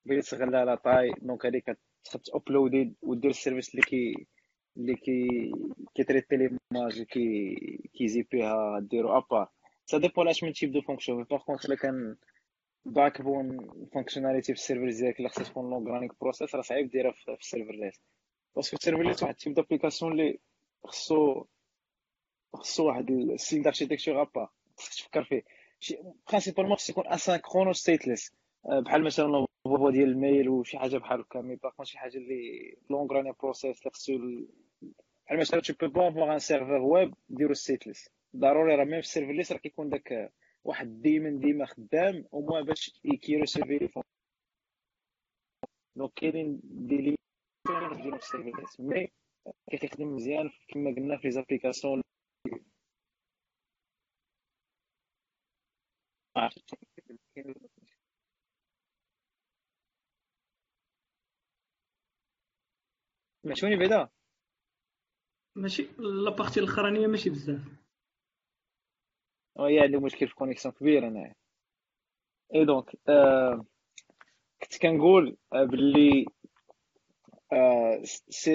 [0.05, 4.27] بغيتي تغلى لا طاي دونك هذيك تخد ابلودي ودير السيرفيس اللي كي
[4.77, 5.51] اللي كي
[5.95, 7.55] كيتريتي لي ماج كي
[7.93, 9.17] كيزيبيها ديرو.
[9.17, 9.49] ابار
[9.85, 12.15] سا ديبون اش من تيب دو فونكسيون باغ كونتر الا كان
[12.85, 17.11] باك بون فونكسيوناليتي في السيرفر ديالك اللي خصها تكون لونغ رانينغ بروسيس راه صعيب ديرها
[17.11, 18.01] في السيرفرليس
[18.55, 20.39] باسكو السيرفرليس واحد تيب دابليكاسيون اللي
[20.83, 21.45] خصو
[22.53, 25.43] خصو واحد السيل داركتيكتور ابا خصك تفكر فيه
[26.27, 28.33] برينسيبالمون خص يكون اسانكرون و ستيتليس
[28.65, 31.41] بحال مثلا الفوا ديال الميل وشي حاجة بحال هكا.
[31.41, 34.17] مي باغ شي حاجة اللي لونغ راني بروسيس اللي خصو
[35.25, 39.51] بحال مثلا تو بو با ان سيرفر ويب ديرو ستيتليس ضروري راه ميم في السيرفرليس
[39.51, 40.31] راه كيكون داك
[40.63, 44.03] واحد ديما ديما خدام وما باش كيريسيفي لي فون
[45.95, 47.15] donc كاينين des les
[47.67, 49.11] في ال serverless mais
[49.71, 52.01] كيخدم مزيان كما قلنا في les applications
[63.43, 64.09] سمعتوني بعدا.
[65.55, 67.61] ماشي la partie الأخرانية ماشي بزاف.
[69.55, 71.35] وهي عندي مشكل في connexion كبير انايا
[72.55, 73.65] et donc آه
[74.61, 76.25] كنت كنقول آه باللي
[77.53, 78.01] آه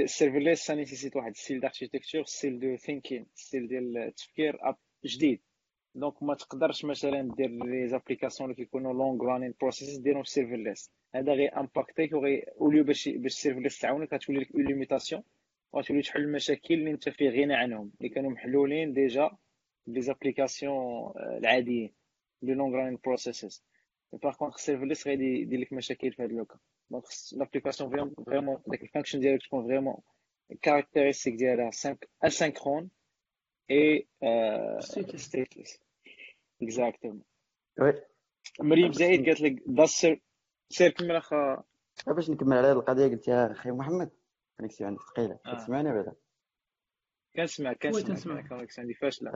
[0.04, 4.58] serverless ça nécessite واحد style d'architecture style de thinking style ديال التفكير
[5.04, 5.40] جديد
[5.94, 10.90] donc ما تقدرش مثلا دير les applications اللي كيكونوا long running process ديرهم في serverless
[11.14, 15.22] هذا غي impacté ك وغي au lieu باش باش serverless تعاونك غتولي لك en limitation
[15.72, 19.30] وغتولي تحل المشاكل اللي انت في غنى عنهم اللي كانوا محلولين déjà
[19.86, 21.92] les applications العاديين
[22.42, 23.64] les long running processes
[24.12, 26.58] par contre serverless غادي يدير لك مشاكل في هذا le cas
[26.94, 29.96] donc l'application vraiment داك ال function ديالك تكون vraiment
[30.52, 31.70] ال caractéristique ديالها
[32.22, 32.90] asynchrone
[33.70, 34.06] et
[35.16, 35.80] stateless
[36.62, 37.22] exactement
[37.80, 38.02] oui
[38.60, 40.22] مريم زايد قالت لك دا سير
[40.68, 41.64] سير كمل اخا
[42.06, 44.10] باش نكمل على هذه القضية قلتيها أخي محمد
[44.56, 46.12] connexion عندي ثقيله كتسمعني بعدا
[47.36, 49.30] كنسمع كنسمع كونيكسيون عندي فاشله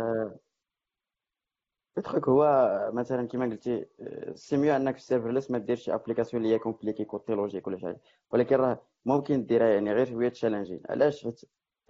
[1.98, 3.86] التخيك هو مثلا كما قلتي
[4.34, 7.94] سي ميو أنك في السيرفرليس ما ديرش ابليكاسيون اللي هي كومبليكي كوتي لوجيك ولا شي
[8.30, 11.40] ولكن راه ممكن ديرها يعني غير شوية تشالنجين علاش؟ حيت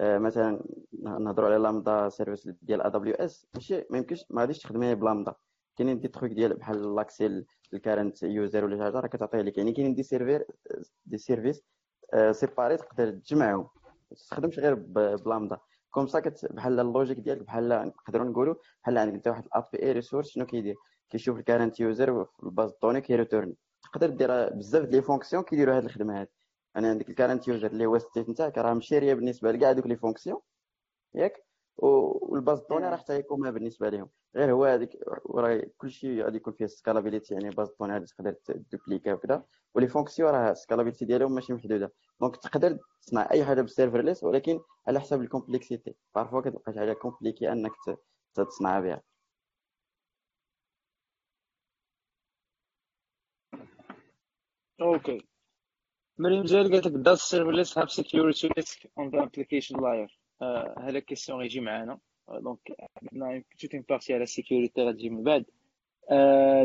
[0.01, 0.63] مثلا
[1.03, 5.35] نهضروا على لامدا سيرفيس ديال ا دبليو اس ماشي ما يمكنش ما غاديش تخدمي بلامدا
[5.77, 7.45] كاينين دي تروك ديال بحال لاكسي
[7.75, 9.59] الكارنت يوزر ولا شي حاجة راه كتعطيه لك.
[9.59, 10.47] يعني كاينين دي سيرفير
[11.07, 11.63] دي سيرفيس
[12.31, 13.69] سيباري تقدر تجمعهم.
[14.11, 15.59] ما تستخدمش غير بلامدا
[15.91, 19.93] كوم سا بحال اللوجيك ديالك بحال نقدروا نقولوا بحال عندك انت واحد الاب بي اي
[19.93, 20.77] ريسورس شنو كيدير؟
[21.11, 23.57] كيشوف الكارنت يوزر في الباز دوني كيريتورني.
[23.83, 26.31] تقدر دير بزاف ديال لي فونكسيون كيديروا هاد الخدمة هادي.
[26.77, 30.41] أنا عندك الكارنت يوزر اللي هو ستيت نتاعك راه مشاريه بالنسبة لكاع دوك لي فونكسيون.
[31.15, 31.48] ياك؟
[31.79, 34.11] والباز دوني راه حتى يكون بالنسبة لهم.
[34.37, 34.91] غير هو هذيك
[35.31, 38.35] راه كلشي غادي يكون فيه سكالابيليتي يعني باز دوني غادي تقدر
[38.73, 39.45] duplica وكذا
[39.75, 41.93] و les fonctions راه scalabilité ديالهم ماشي محدودة.
[42.21, 46.93] donc تقدر تصنع أي حاجة بال serverless ولكن على حسب ال complexité parfois كتلقى حاجة
[46.93, 47.73] compliquée أنك
[48.35, 49.03] تصنعها بها.
[54.81, 55.29] okay
[56.19, 60.07] مريم جال قالت لك does serverless have security risk on the application layer.
[60.07, 60.18] uh,
[60.79, 61.99] هذا question غيجي معانا
[62.29, 62.61] donc
[63.03, 65.45] عندنا toute une partie على ال sécurité غتجي من بعد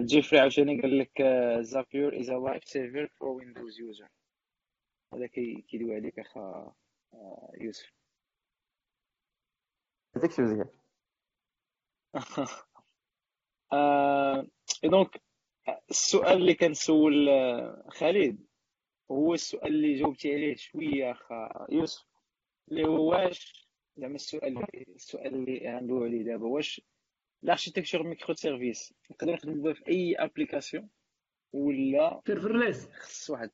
[0.05, 1.21] جيفري عاوتاني قال لك
[1.61, 4.07] زابيور is a live server for Windows user
[5.13, 6.73] هذا كيدوي عليك اخا
[7.61, 7.93] يوسف
[10.15, 10.69] هذاك شي مزيان
[14.83, 15.21] donc
[15.89, 17.29] السؤال اللي كنسول
[17.89, 18.45] خالد
[19.11, 22.05] هو السؤال اللي جاوبتي عليه شوية اخا يوسف
[22.71, 23.62] اللي هو واش
[23.97, 24.63] زعما السؤال
[24.95, 26.81] السؤال اللي غندويو عليه دابا واش
[27.43, 30.89] l'architecture microservices نقدر نخدم بها في اي application
[31.53, 33.51] ولا serverless خص واحد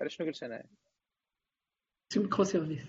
[0.00, 0.64] علاش شنو قلت أنا
[2.16, 2.86] microservices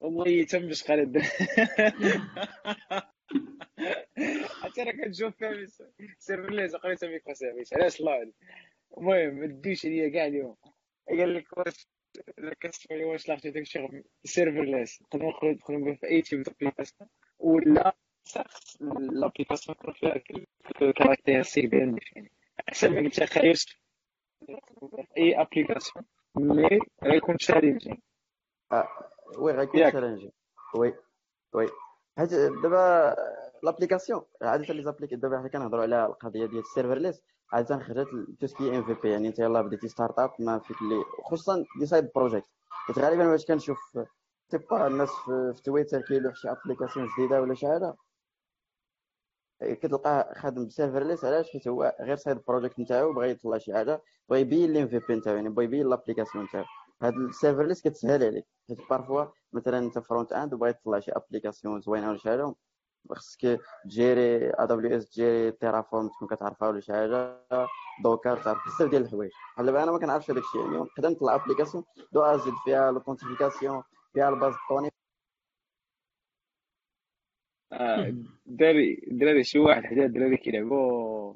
[0.00, 1.18] والله تم باش خالد
[4.62, 5.66] حتى أنا كنشوف فيها
[6.18, 8.32] serverless قريتها microservices علاش الله
[8.98, 10.56] المهم ما تديش عليا كاع اليوم
[11.08, 11.86] قال لك واش
[12.60, 19.94] كتسمعني واش ال architecture serverless نقدر ندخل في أي type d'application ولا خص l'application يكون
[19.94, 22.32] فيها caractéristiques bien définies
[22.68, 23.80] أحسن ما قلت أخي يوسف
[25.18, 26.04] أي application
[26.36, 27.98] mais غيكون challenging
[29.38, 30.32] oui غيكون challenging
[30.74, 30.94] oui
[31.54, 31.66] oui.
[32.18, 33.16] حيت دابا
[33.62, 37.22] l'application عادة les applics دابا حنا كنهضروا على القضية ديال ال serverless
[37.52, 38.08] عاده خرجت
[38.40, 39.10] tout ce qui MVP.
[39.10, 43.46] يعني أنت يلاه بديتي startup ما فيك اللي خصوصا des side projects حيت غالبا واش
[43.46, 43.78] كنشوف
[44.48, 45.10] تيبا الناس
[45.54, 47.94] في تويتر كيلوح شي application جديدة ولا شي حاجة؟
[49.62, 54.02] كتلقاه خادم ب serverless علاش؟ حيت هو غير side project نتاعو بغى يطلع شي حاجة
[54.28, 56.64] بغى يبين ال MVP نتاعو يعني بغى يبين l'application نتاعو.
[57.02, 58.46] هاد ال serverless كتسهل عليك.
[58.68, 62.54] حيت parfois مثلا أنت front-end وبغيت تطلع شي application زوينة ولا شي حاجة
[63.10, 67.46] خصك تجيري AWS تجيري Terraform تكون كتعرفها ولا شي حاجة.
[68.04, 69.30] Docker تعرف بزاف ديال الحوايج.
[69.56, 70.60] بحال أنا ما كنعرفش هذاك الشيء.
[70.60, 73.82] يعني نقدر نطلع application دو ازيد فيها l'authentification
[74.14, 74.90] فيها ال base de données
[78.46, 81.34] الدراري الدراري شي واحد حدا الدراري كيلعبوا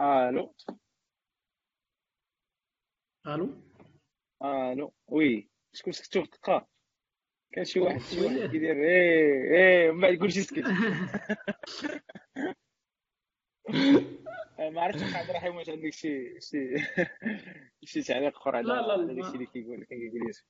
[0.00, 0.54] ألو.
[3.26, 3.62] ألو
[4.44, 6.66] ألو oui شكون سكتو دقه
[7.52, 10.64] كان شي واحد شي واحد كيدير إيه إيه ومن بعد كلشي سكت
[14.58, 16.74] ما عرفتش واحد راه واش عندك شي شي
[17.84, 20.26] شي تعليق أخر على لا داكشي اللي كيقول كيقول.
[20.26, 20.44] يوسف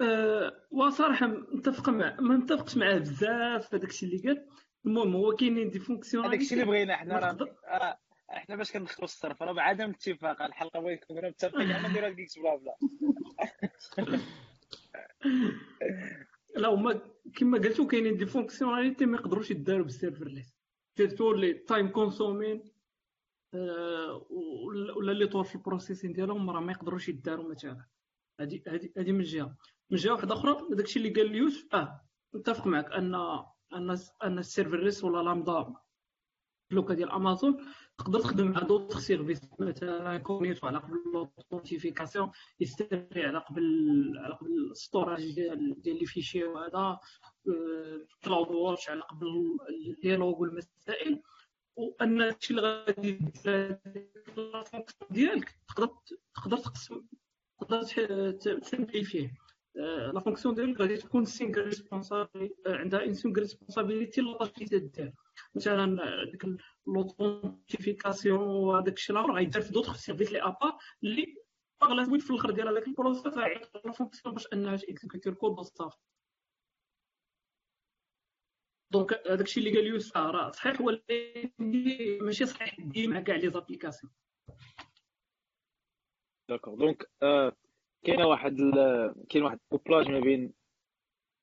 [0.00, 4.48] أه وصراحة متفق مع ما متفقش معاه بزاف في داكشي اللي قال.
[4.86, 7.18] المهم هو كاينين دي فونكسيون الشيء اللي بغينا حنا.
[7.18, 7.98] راه
[8.32, 12.38] إحنا باش كندخلوا الصرف راه بعدم اتفاق الحلقة بغيت كنا متفقين ما نديرو هاد كيكس
[12.38, 12.76] بلا بلا.
[16.56, 17.00] لا هما
[17.36, 20.54] كما قلتو كاينين des fonctionnalités ما يقدروش يداروا بال serverless
[20.96, 22.64] surtout les time consuming
[24.96, 27.84] ولا اللي طول في ال processing ديالهم راه ما يقدروش يداروا مثلا.
[28.40, 28.62] هادي
[28.96, 29.56] هادي من جهة.
[29.90, 32.00] من جهة واحدة أخرى داكشي اللي قال يوسف آه
[32.34, 33.14] متفق معك ان
[33.74, 35.74] ان أن ال serverless ولا Lambda
[36.70, 37.66] le cas ديال امازون
[38.00, 43.62] تقدر تخدم مع d'autres services مثلا Cognito على قبل l'authentification S3 على قبل
[44.16, 46.98] على قبل storage ديال ديال les fichiers وهذا
[48.24, 49.26] CloudWatch على قبل
[49.86, 51.22] des logs والمسائل.
[51.76, 53.18] وأن الشيء اللي غادي
[55.10, 55.90] ديالك تقدر
[56.34, 57.02] تقدر تقسم
[57.60, 57.82] تقدر
[58.60, 59.34] تسمبليفيه
[60.14, 65.14] la fonction ديالك غادي تكون single responsibility عندها une single responsibility لوطاكيتي ديالك
[65.54, 66.42] مثلا ديك
[66.86, 71.36] l'authentification وهذاك الشيء الآخر غيدار في d'autres services لي أبا اللي
[71.80, 75.96] تزويد في الأخر ديال هذاك ال process غيعطيك la fonction باش أنها تيكزيكوتي الكود وصافي
[78.90, 81.50] donc هذاك الشيء اللي قال يوسف راه صحيح ولكن
[82.20, 84.12] ماشي صحيح ديما كاع les applications
[86.48, 87.10] d'accord donc
[88.04, 88.56] كاينة واحد
[89.28, 90.59] كاين واحد ال couplage ما بين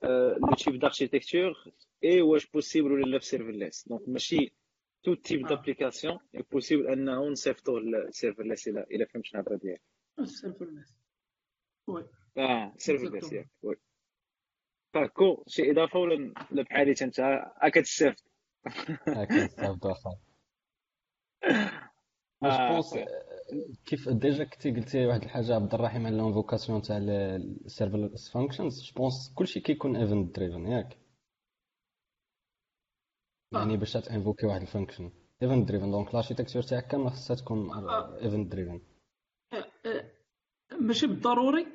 [0.03, 1.73] le type d'architecture
[2.03, 4.53] et واش possible ولا لا في serverless donc ماشي
[5.03, 9.81] tout type d'application est possible انه نصيفطوه لل serverless إلى إلى فهمت الهضره ديالك
[10.19, 10.93] ال serverless
[11.88, 13.75] oui آه serverless ياك oui
[14.93, 18.15] فاكو شي اضافه ولا لا بحالي انت ها كتستافد
[19.29, 20.19] كنستافد واخا
[22.43, 22.81] جو
[23.85, 28.93] كيف déjà كنتي قلتي واحد الحاجة عبد الرحيم على l'invocation تاع ال serverless functions je
[28.95, 30.97] pense كلشي كيكون event-driven ياك؟
[33.53, 35.11] يعني باش تانفوكي واحد ال
[35.43, 37.71] function event-driven donc l'architecture تاعك كاملة خصها تكون
[38.23, 38.81] event-driven
[40.81, 41.67] ماشي بالضروري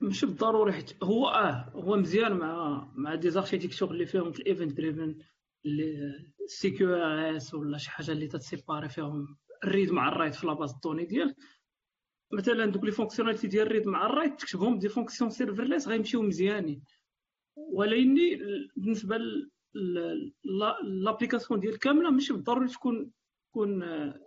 [0.00, 5.18] ماشي بالضروري حيت هو آه هو مزيان مع مع des architectures اللي فيهم ال event-driven
[5.66, 6.12] اللي
[6.46, 9.36] CQRS ولا شي حاجة اللي تتسيباري فيهم.
[9.64, 11.36] ال read مع ال write في la base de données ديالك.
[12.32, 16.22] مثلا دوك les fonctionnalités ديال ال read مع ال write تكتبهم des fonctions serverless غيمشيو
[16.22, 16.82] مزيانين.
[17.56, 18.14] ولكن
[18.76, 19.18] بالنسبة
[20.84, 23.12] ل l'application ديال كاملة ماشي بالضروري تكون
[23.50, 23.84] تكون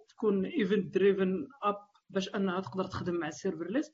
[0.10, 1.76] تكون event-driven اب
[2.10, 3.92] باش أنها تقدر تخدم مع ال serverless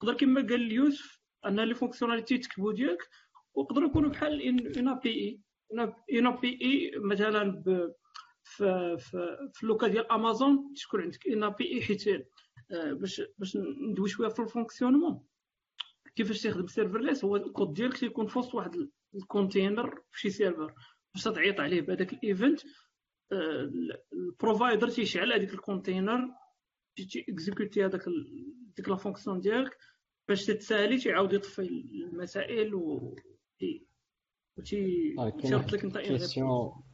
[0.00, 3.08] تقدر كما قال يوسف أن les fonctionnalités تكتبوا ديالك
[3.54, 7.62] ويقدروا يكونوا بحال un API un API مثلا
[8.48, 13.56] في في في le cas ديال امازون تكون عندك؟ un API حيت آه، باش باش
[13.90, 15.20] ندوي شوية في ال fonctionnement.
[16.16, 20.74] كيفاش تخدم serverless هو الكود ديالك تيكون في وسط واحد ال container في شي server
[21.14, 22.60] باش تعيط عليه بهذاك ال event
[23.32, 23.70] آه،
[24.12, 26.28] ال provider تيشعل هذيك ال container
[26.96, 28.04] تي اكزيكوتي هذاك
[28.76, 29.76] ديك la fonction ديالك
[30.28, 33.16] باش تتسالي تيعاود يطفي المسائل و
[34.58, 36.87] وتي تيرد لك أنت question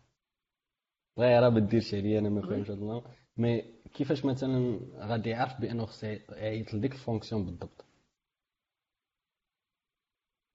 [1.16, 3.62] صغيره ما ديرش عليا أنا ما فهمتش هاد الامر mais
[3.94, 7.84] كيفاش مثلا غادي يعرف بأنه خصو يعيط لديك ال fonction بالضبط؟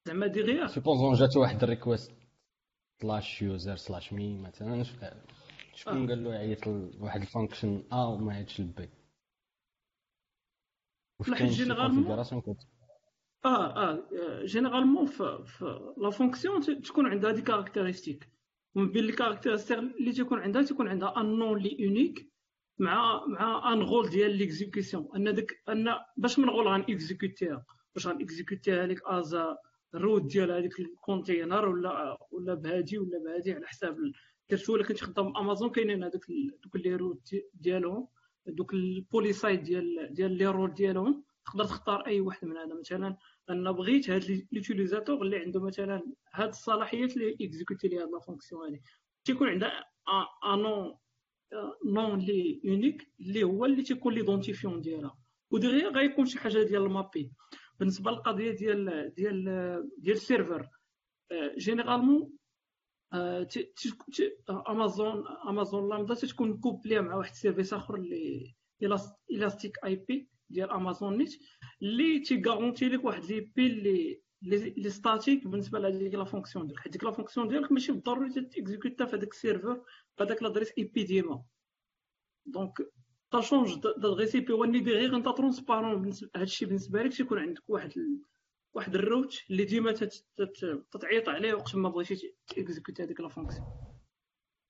[0.08, 2.12] زعما derrière supposons جات واحد ال request
[3.02, 4.84] slash user slash me مثلا
[5.74, 8.90] شكون قال له يعيط لواحد ال function ا وما عيطش لبي
[11.38, 12.08] كاين généralement
[13.46, 14.06] آه آه
[14.46, 18.30] généralement في la fonction تكون عندها des caractéristiques
[18.76, 22.32] ومن بين les caractéristiques اللي تيكون عندها تيكون عندها un nom لي unique
[22.80, 27.66] مع مع un rôle ديال l'exécution أن داك أن باش من rôle غان exécuter ها
[27.96, 29.38] باش غان exécuter ها لك از
[29.96, 33.98] ال route ديال هذيك ال container ولا ولا بهادي ولا بهادي على حساب
[34.50, 36.26] درت ولا كنت خدام امازون كاينين هذوك
[36.64, 38.08] donc les routes ديالهم
[38.48, 41.24] دوك ال policies ديال ديال لي رول ديالهم.
[41.46, 43.18] تقدر تختار أي واحد من هذا مثلا.
[43.50, 48.66] أنا بغيت هاد l'utilisateur اللي عنده مثلا هاد الصلاحيات اللي exécuter لي هاد la fonction
[48.66, 48.82] هادي.
[49.26, 49.84] تيكون عندها
[50.46, 50.94] un
[51.86, 55.18] nom لي unique اللي هو اللي تيكون l'identifiant ديالها.
[55.52, 57.34] ودغيا غيكون شي حاجة ديال المابين.
[57.80, 59.44] بالنسبة للقضية ديال ديال
[59.98, 60.70] ديال ال serveur
[61.58, 62.34] généralement
[64.70, 68.56] امازون Amazon Lambda تكون couplée مع واحد ال service آخر اللي
[69.32, 71.40] Elastic IP ديال امازون نيت
[71.82, 74.22] اللي تي garantir لك واحد l'IP اللي
[74.78, 76.80] لي statique بالنسبة لهذيك la fonction ديالك.
[76.80, 79.84] حيت ديك la fonction ديالك ماشي بالضروري ت exécuta في هذاك ال serveur
[80.20, 81.44] بهذاك l'adresse IP ديما.
[82.46, 82.78] donc
[83.32, 87.94] ta change d'adresse IP واني غير أنت transparent هادشي بالنسبة لك تيكون عندك واحد
[88.74, 89.92] واحد ال route اللي ديما
[90.92, 93.68] تتعيط عليه وقت ما بغيتي ت exécuter هذيك la fonction.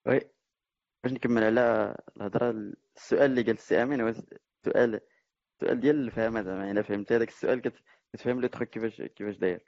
[0.08, 0.20] oui
[1.04, 4.14] باش نكمل على الهضرة السؤال اللي قال السي أمين هو
[4.66, 5.00] سؤال
[5.62, 7.62] السؤال ديال الفهم زعما إلا فهمتي هذاك السؤال
[8.14, 9.64] كتفهم le truc كيفاش كيفاش داير.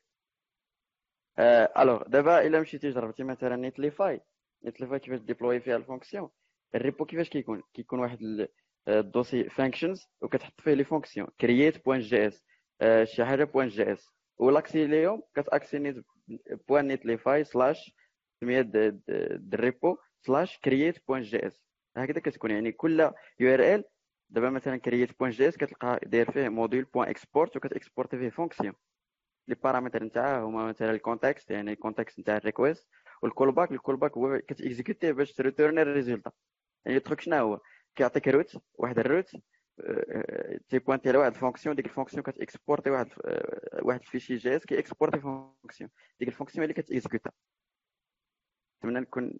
[1.79, 4.21] alors دابا إلا مشيتي جربتي مثلا Netlify
[4.65, 6.29] Netlify كيفاش déployer فيها ال fonction
[6.75, 8.47] ال repo كيفاش كيكون؟ كيكون واحد
[8.87, 11.27] ال dossier functions وكتحط فيه les fonctions.
[11.41, 12.45] create point JS
[13.03, 16.03] شي حاجة point JS و l'accès ليهم كتاكسيني
[16.67, 17.95] point Netlify slash
[18.41, 18.67] سميت
[19.53, 21.61] ال repo slash create point JS
[21.97, 22.51] هكذا كتكون.
[22.51, 23.83] يعني كل URL
[24.31, 28.73] دابا مثلا create point JS كتلقى داير فيه module point export وكت exporter فيه fonction
[29.47, 32.87] les paramètres نتاعها هما مثلا ال context يعني ال context نتاع ال request
[33.21, 36.31] وال callback ال callback هو كت exécuter يه باش ت retourner ال résultat
[36.85, 37.59] يعني ال truc شنو هو؟
[37.95, 39.31] كيعطيك route واحد ال route
[40.69, 43.07] تي pointer على واحد ال fonction ديك ال fonction كت exporter واحد
[43.81, 47.31] واحد ال fichier JS كي exporter fonction ديك ال fonction اللي كت exécuta
[48.79, 49.39] نتمنى نكون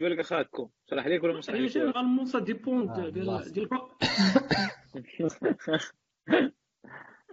[0.00, 3.44] يقول لك اخاكم شرح ليك ولا مش شرح ليك؟ généralement ça dépend ديال ديال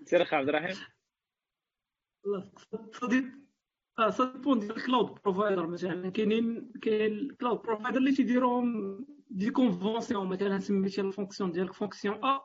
[0.05, 0.75] سير اخ عبد الرحيم.
[3.97, 6.09] لا ça dépend ديال ال cloud provider مثلا.
[6.09, 12.25] كاينين كاين ال cloud provider اللي تيديروهم des conventions مثلا سميتي ال fonction ديالك fonction
[12.25, 12.41] ا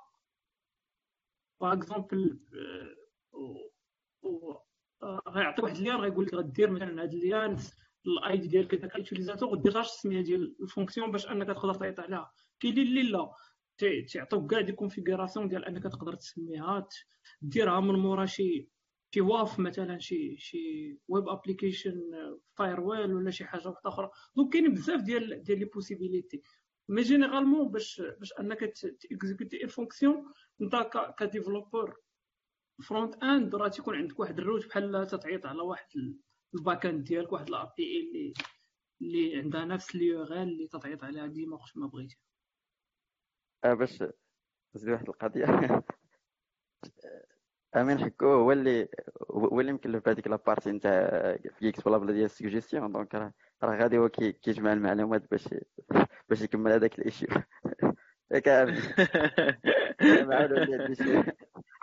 [1.61, 2.41] par exemple
[5.29, 7.57] غيعطيك واحد ال lien غيقول لك غدير مثلا هاد ال lien
[8.07, 12.01] ال ID ديالك داك ال utilisateur ودير السمية ديال ال fonction باش أنك تقدر تعيط
[12.01, 12.33] عليها.
[12.61, 13.33] كاين اللي لا.
[14.09, 16.89] تيعطوك كاع des configurations ديال أنك تقدر تسميها
[17.43, 18.69] ديرها من مورا شي
[19.15, 22.03] شي WAF مثلا شي شي web application
[22.55, 24.11] firewall ولا شي حاجة واحدة أخرى.
[24.37, 26.43] donc كاينين بزاف ديال ديال les possibilités
[26.89, 30.33] mais généralement باش باش أنك ت exécuter اي fonction
[30.63, 31.97] أنت ك développeur
[32.83, 35.87] front end راه تيكون عندك واحد ال route بحال تتعيط على واحد
[36.57, 38.33] ال back end ديالك واحد ال API اللي
[39.03, 42.19] اللي عندها نفس ال URL اللي تتعيط عليها ديما وقت ما بغيتي.
[43.65, 44.05] آه باش
[44.75, 45.45] تزيد واحد القضية.
[47.77, 48.89] أمين حكو هو اللي
[49.31, 53.33] هو اللي مكلف بهذيك لابارتي نتاع في اكسبلابل ديال السجيستيون دونك راه
[53.63, 55.49] راه غادي هو كيجمع المعلومات باش
[56.29, 57.29] باش يكمل هذاك الايشيو
[58.31, 58.49] ياك
[60.89, 61.37] ديك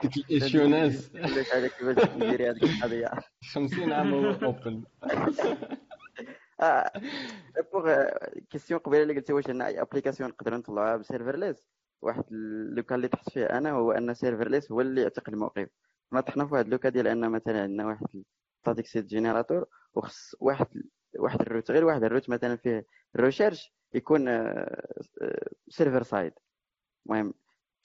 [0.06, 3.10] الايشيو ناس هذاك كيفاش نديري هذيك القضية
[3.54, 4.84] 50 عام اوبن
[7.74, 7.96] pour
[8.50, 11.64] question قبيلة اللي قلتي واش عندنا أي application نقدروا نطلعوها ب serverless
[12.02, 12.24] واحد
[12.76, 15.70] le cas اللي طحت فيه أنا هو أن serverless هو اللي يعتق الموقف.
[16.12, 18.24] ما طحنا في واحد le cas ديال أن مثلا عندنا واحد
[18.62, 20.68] static site generator وخص واحد
[21.20, 22.86] واحد ال route غير واحد ال route مثلا فيه
[23.16, 24.26] ال recherche يكون
[25.70, 26.34] server آه، side
[27.06, 27.34] المهم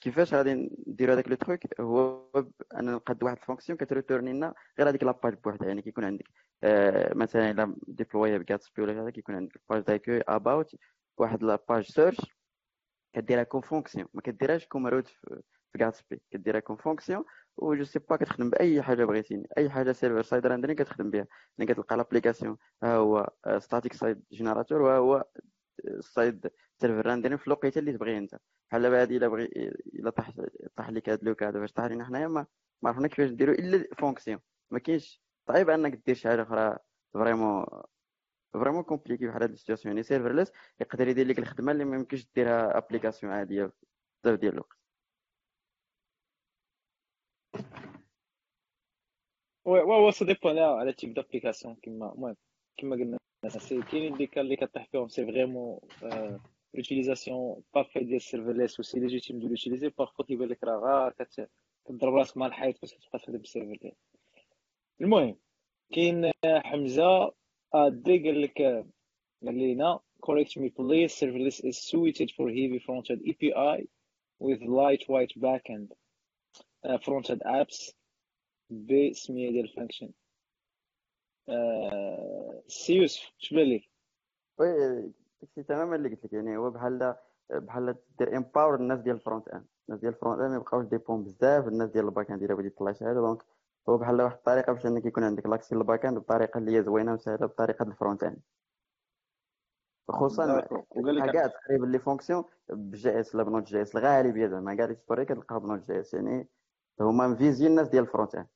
[0.01, 0.53] كيفاش غادي
[0.87, 2.29] نديرو هذاك le truc؟ هو
[2.79, 6.03] ان نقاد واحد ال fonction كت retourner لنا غير هذيك la page بوحدها يعني كيكون
[6.05, 6.25] عندك
[6.63, 10.75] آه مثلا إلا déployer ب Gatsby ولا هذا كيكون عندك page d'accueil about
[11.17, 12.17] واحد la page search
[13.13, 14.07] كديرها comme fonction.
[14.13, 17.23] ما كديرهاش comme route في Gatsby كديرها comme fonction
[17.57, 21.27] و je sais pas كتخدم بأي حاجة بغيتيني أي حاجة server side عندنا كتخدم بها
[21.57, 25.25] يعني كتلقى l'application ها هو static site generator وها هو
[25.99, 28.35] side server rendering في الوقيته اللي تبغي انت.
[28.69, 30.31] بحال دابا هادي إلا بغي إلا طاح
[30.75, 32.45] طاح لك هاد le cas هذا باش طاح لينا حنايا ما
[32.81, 34.39] ما عرفنا كيفاش نديرو إلا fonction.
[34.71, 35.21] ما كاينش.
[35.47, 36.77] صعيب أنك دير شي حاجة أخرى
[37.13, 37.65] vraiment
[38.53, 40.51] vraiment compliqué بحال هاد ال situation يعني serverless
[40.81, 43.71] يقدر يدير لك الخدمة اللي ما يمكنش ديرها application عادية
[44.23, 44.77] بزاف ديال الوقت.
[49.65, 52.35] oui oui ça dépend على type d'application كيما المهم
[52.77, 53.17] كيما قلنا
[53.91, 55.79] كاينين اللي كان اللي كطيح فيهم c'est vraiment
[56.73, 61.13] l'utilisation parfaite ديال ال serverless و c'est légitime de l'utiliser parfois كيبان لك راه غار
[61.85, 63.93] كتضرب راسك مع الحيط باش تبقى تخدم بال serverless
[65.01, 65.35] المهم
[65.93, 67.31] كاين حمزة
[67.73, 68.85] ادي قال لك قال
[69.41, 73.87] لينا correct me please serverless is suited for heavy front-end API
[74.39, 75.87] with lightweight backend.
[76.85, 77.93] uh, front-end apps
[78.69, 80.09] بسمية ديال ال function
[81.49, 83.81] آه سي يوسف اش بان لك
[84.59, 87.15] oui داكشي تماما اللي قلت لك يعني هو بحال
[87.49, 91.67] بحال دير empower الناس ديال ال front-end الناس ديال ال front-end ما يبقاوش dépend بزاف
[91.67, 93.43] الناس ديال ال back-end إلا بغيتي تطلع شي حاجة donc
[93.89, 97.13] هو بحال واحد الطريقة باش إنك يكون عندك l'accès لل back-end بطريقة اللي هي زوينة
[97.13, 98.39] وسهلة بطريقة ال front-end
[100.09, 100.61] خصوصا
[101.33, 105.25] كاع تقريبا les fonctions ب JS لا ب Node JS الغالبيه زعما كاع les stories
[105.25, 106.13] كتلقاها ب Node JS.
[106.13, 106.47] يعني
[107.01, 108.47] هما mvisé الناس ديال ال front-end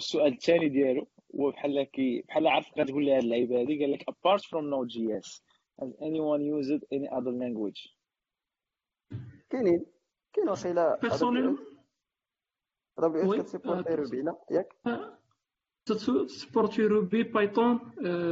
[0.00, 4.02] والسؤال الثاني ديالو هو بحال كي بحال عرفت غتقول لي هاد اللعيبة هادي قال لك
[4.10, 5.28] apart from Node.js
[5.80, 7.94] has anyone used any other language
[9.50, 9.86] كاينين
[10.32, 11.58] كاين وقيلا personnel
[12.98, 14.76] AWS كتسيبورتي Ruby لا ياك؟
[15.86, 17.78] تسبورتي Ruby Python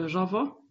[0.06, 0.62] Java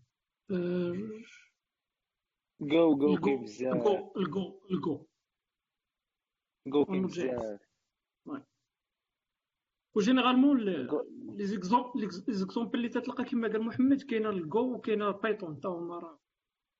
[2.61, 5.05] Go Go كاين بزاف الجو الجو الجو
[6.67, 7.66] جو كاين بزاف
[9.97, 11.45] و généralement les
[12.29, 16.19] exemples اللي تتلقى كما قال محمد كاينة ال Go وكاينه Python حتى هما راه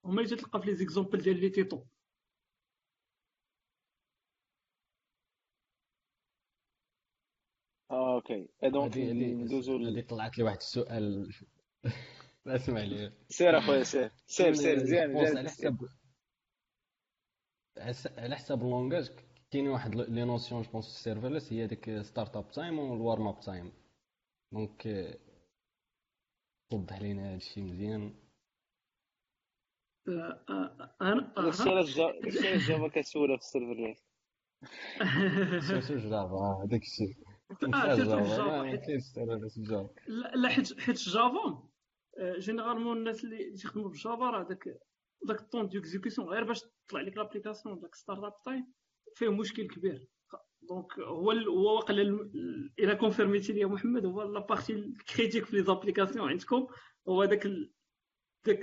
[0.05, 1.84] هما اللي تتلقى في les exemples ديال les tutos
[7.91, 11.34] OK donc ندوزو هذه طلعت لي واحد السؤال
[12.47, 15.78] اسمع لي سير اخويا سير سير سير مزيان مزيان على حساب
[18.18, 19.10] على حساب ال langage
[19.52, 23.39] كاين واحد les notions je pense في ال serverless هي ديك start-up time وال warm-up
[23.39, 23.72] time
[24.51, 24.88] Donc
[26.72, 28.14] توضح لينا هادشي مزيان
[31.02, 31.95] أنا داكشي علاش
[32.68, 34.08] Java كتسولها في ال serverless
[35.68, 37.16] surtout Java هذاك الشيء
[40.08, 41.70] لا حيت حيت Java
[42.38, 44.80] généralement الناس اللي تيخدموا بال Java راه داك
[45.24, 48.74] داك ال temps de exécution غير باش تطلع لك l'application داك start-up time
[49.16, 50.08] فيه مشكل كبير.
[50.62, 51.93] Donc هو هو واقع
[52.80, 56.68] إلى كونفيرميتي لي محمد؟ هو la partie critique في les applications عندكم
[57.10, 57.47] هو داك
[58.45, 58.60] داك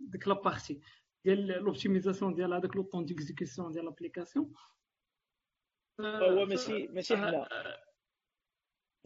[0.00, 0.80] ديك la partie
[1.24, 4.52] ديال l'optimisation ديال هذاك le temps d'exécution ديال l'application
[6.00, 7.46] هو ماشي ماشي حنا.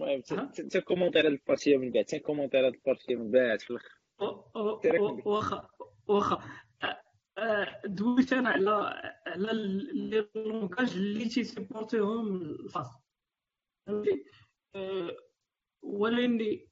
[0.00, 0.22] المهم
[0.58, 4.00] انت commenter هاد ال partie من بعد commenter هاد ال partie من بعد في الآخر.
[5.26, 5.68] واخا
[6.08, 6.63] واخا.
[7.84, 8.70] دويت أنا على
[9.26, 9.52] على
[9.92, 12.86] لي لونغاج اللي تيسيبورتيهم الفاس
[13.86, 14.24] فهمتي؟
[15.82, 16.68] ولاني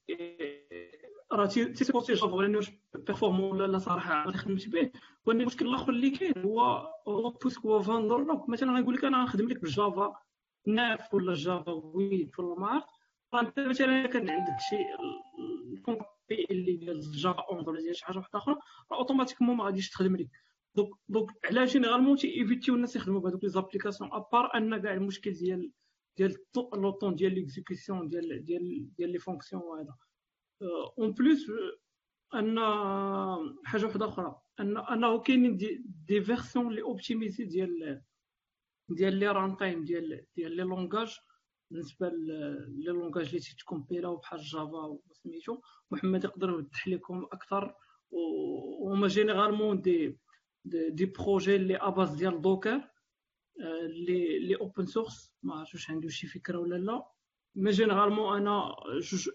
[1.32, 4.90] راه تيسيبورتي جافا ولاني واش بيرفورمون ولا لا صراحة غادي خدمت به.
[5.26, 6.60] ولكن المشكل الآخر اللي كاين هو
[7.08, 10.16] هو هو فاندور مثلا غنقول لك أنا غنخدم لك بالجافا
[10.66, 12.88] ناف ولا جافا ويت ولا ما عرفت.
[13.32, 14.76] فانت مثلا كان عندك شي
[16.50, 18.56] اللي ديال Java 11 ولا شي حاجة واحدة أخرى
[18.92, 20.30] راه automatiquement ما غاديش تخدم لك.
[20.76, 25.32] donc donc علاش généralement ايفيتيو الناس يخدموا بهذوك les applications à part أن كاع المشكل
[25.32, 25.72] ديال
[26.16, 26.36] ديال
[26.74, 29.96] le temps ديال l'exécution ديال ديال ديال les fonctions وهذا.
[30.98, 31.46] en plus
[32.34, 32.58] أن
[33.64, 38.02] حاجة واحدة أخرى أن أنه كاينين des, versions les optimisées ديال
[38.88, 41.16] ديال les runtime ديال ديال les langages
[41.70, 45.60] بالنسبة les langages اللي تيتكومبيلاو بحال Java وسميتو
[45.90, 47.74] محمد يقدر يوضح لكم أكثر
[48.80, 50.18] وهما généralement des
[50.64, 52.90] des projets اللي à base ديال Docker
[53.60, 57.06] اللي اللي open source ما عرفتش واش عنده شي فكره ولا لا
[57.54, 59.28] mais généralement أنا جوج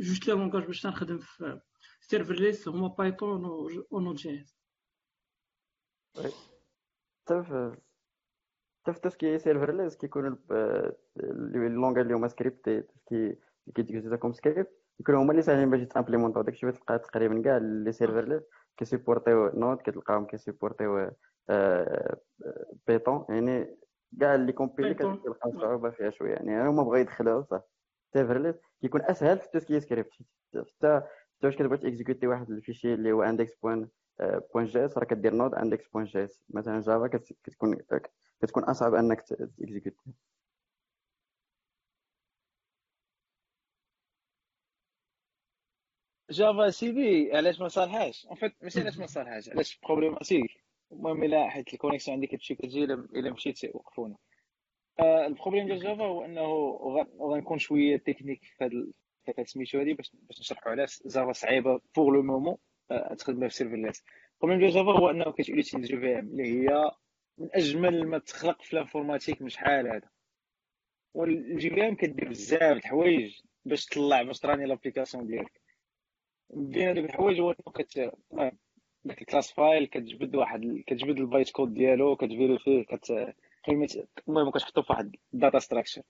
[0.00, 1.60] juste les langages باش نخدم في
[2.00, 3.44] serverless هما Python
[3.90, 4.56] و Node JS
[6.16, 7.42] حتى
[8.92, 10.38] في tout ce qui serverless كيكون
[11.56, 13.36] اللونغاج اللي هما سكريبت كي
[13.74, 18.42] كيتيزا comme script يكونوا هما اللي ساهلين باش تامبليمونطو داكشي تلقى تقريبا كاع les serverless
[18.76, 21.10] كيسيبورتيو Node كتلقاهم كيسيبورتيو
[22.86, 23.76] Python يعني
[24.20, 27.62] كاع اللي compilé كتلقى صعوبه فيها شوية يعني هما بغاو يدخلوها صح
[28.12, 30.12] serverless كيكون اسهل في ال tout ce qui script
[30.54, 31.02] حتى
[31.36, 33.88] حتى واش كتبغي تيكزيكوتي واحد ال fichier اللي هو index point
[34.54, 37.06] point JS راه كدير Node index point JS مثلا Java
[37.44, 37.76] كتكون
[38.42, 39.22] كتكون اصعب انك
[39.58, 39.96] تيكزيكوتي
[46.36, 50.50] Java سيدي علاش ما صالحاش en fait ماشي علاش ما صالحاش علاش problématique
[50.92, 54.16] المهم إلا حيت ال connexion عندي كتمشي كتجي الا مشيت وقفونا.
[55.00, 56.46] آه ال problème ديال Java هو إنه
[57.20, 58.64] غنكون شوية تكنيك في
[59.28, 62.56] هذا سميتو هذه باش باش نشرحوا علاش Java صعيبة pour le moment
[63.18, 64.04] تخدمها في serverless
[64.34, 66.90] ال problème ديال Java هو إنه كت utiliser ال JVM اللي هي
[67.38, 70.08] من أجمل ما تخلق في l'informatique من شحال هذا.
[71.14, 75.65] وال JVM كدير بزاف الحوايج باش تطلع باش تراني l'application ديالك.
[76.50, 78.12] بين هذوك الحوايج هو كت
[79.04, 83.34] داك ال class file كتجبد واحد كتجبد ال bytecode ديالو كت vérifier ه كت
[84.28, 86.02] المهم كتحطو في واحد ال data structure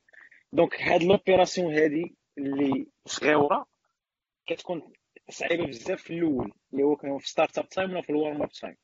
[0.53, 3.67] donc هاد l'opération هادي اللي صغيرة
[4.47, 4.93] كتكون
[5.31, 8.77] صعيبة بزاف في الأول اللي هو كان في startup time ولا في ال warm-up time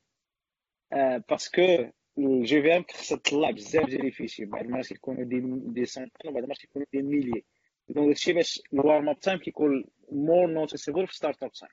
[1.28, 5.40] parce que ال JVM خصها تطلع بزاف ديال ال fichiers بعد ما كيكونوا des
[5.72, 7.44] des centaines وبعد ما كيكونوا des milliers
[7.88, 11.72] donc هادشي باش ال warm-up time كيكون more noticeable في startup time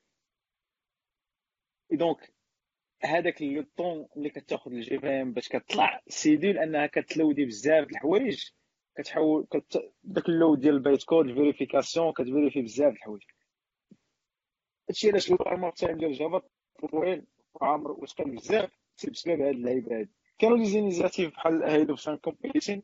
[1.92, 2.34] donc
[3.04, 7.88] هذاك le temps اللي كتاخذ ال JVM باش كتطلع سيدي لانها كت load ي بزاف
[7.88, 8.50] د الحوايج.
[8.98, 9.94] كتحول كت...
[10.04, 13.24] داك ال load ديال ال bytecode ال vérification كت vérifier بزاف د الحوايج.
[14.90, 16.42] هادشي علاش ال warm-up time ديال Java
[16.92, 18.72] طويل وعامر وثقيل بزاف
[19.12, 20.12] بسبب هاد اللعيبة هادي.
[20.40, 22.82] كانوا les initiatives بحال ahead of compilation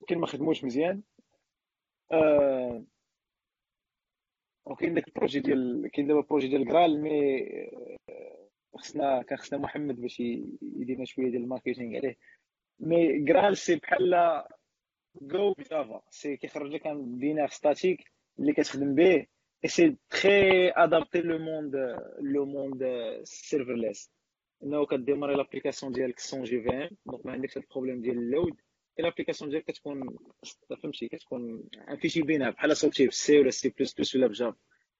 [0.00, 1.02] ولكن ما خدموش مزيان.
[2.12, 2.84] آه
[4.66, 7.46] وكاين داك ال projet ديال كاين دابا ال projet ديال Graal mais
[8.74, 10.20] خصنا كان خصنا محمد باش
[10.62, 12.16] يدينا شوية ديال ال marketing عليه.
[12.80, 14.42] mais Graal c'est بحال
[15.22, 19.26] Go ب Java c'est كيخرج لك un binaire statique اللي كتخدم به
[19.64, 21.76] et c'est très adapté le monde
[22.20, 22.84] le monde
[23.24, 24.10] serverless
[24.62, 28.60] انه كديماري لابليكاسيون ديالك sans JVM donc ما عندكش ال problème ديال ال load
[28.98, 30.16] l'application ديالك كتكون
[30.82, 31.64] فهمتي كتكون
[32.00, 34.56] fichier binaire بحال صوتي بال C ولا سي بلس بلس ولا ب Java.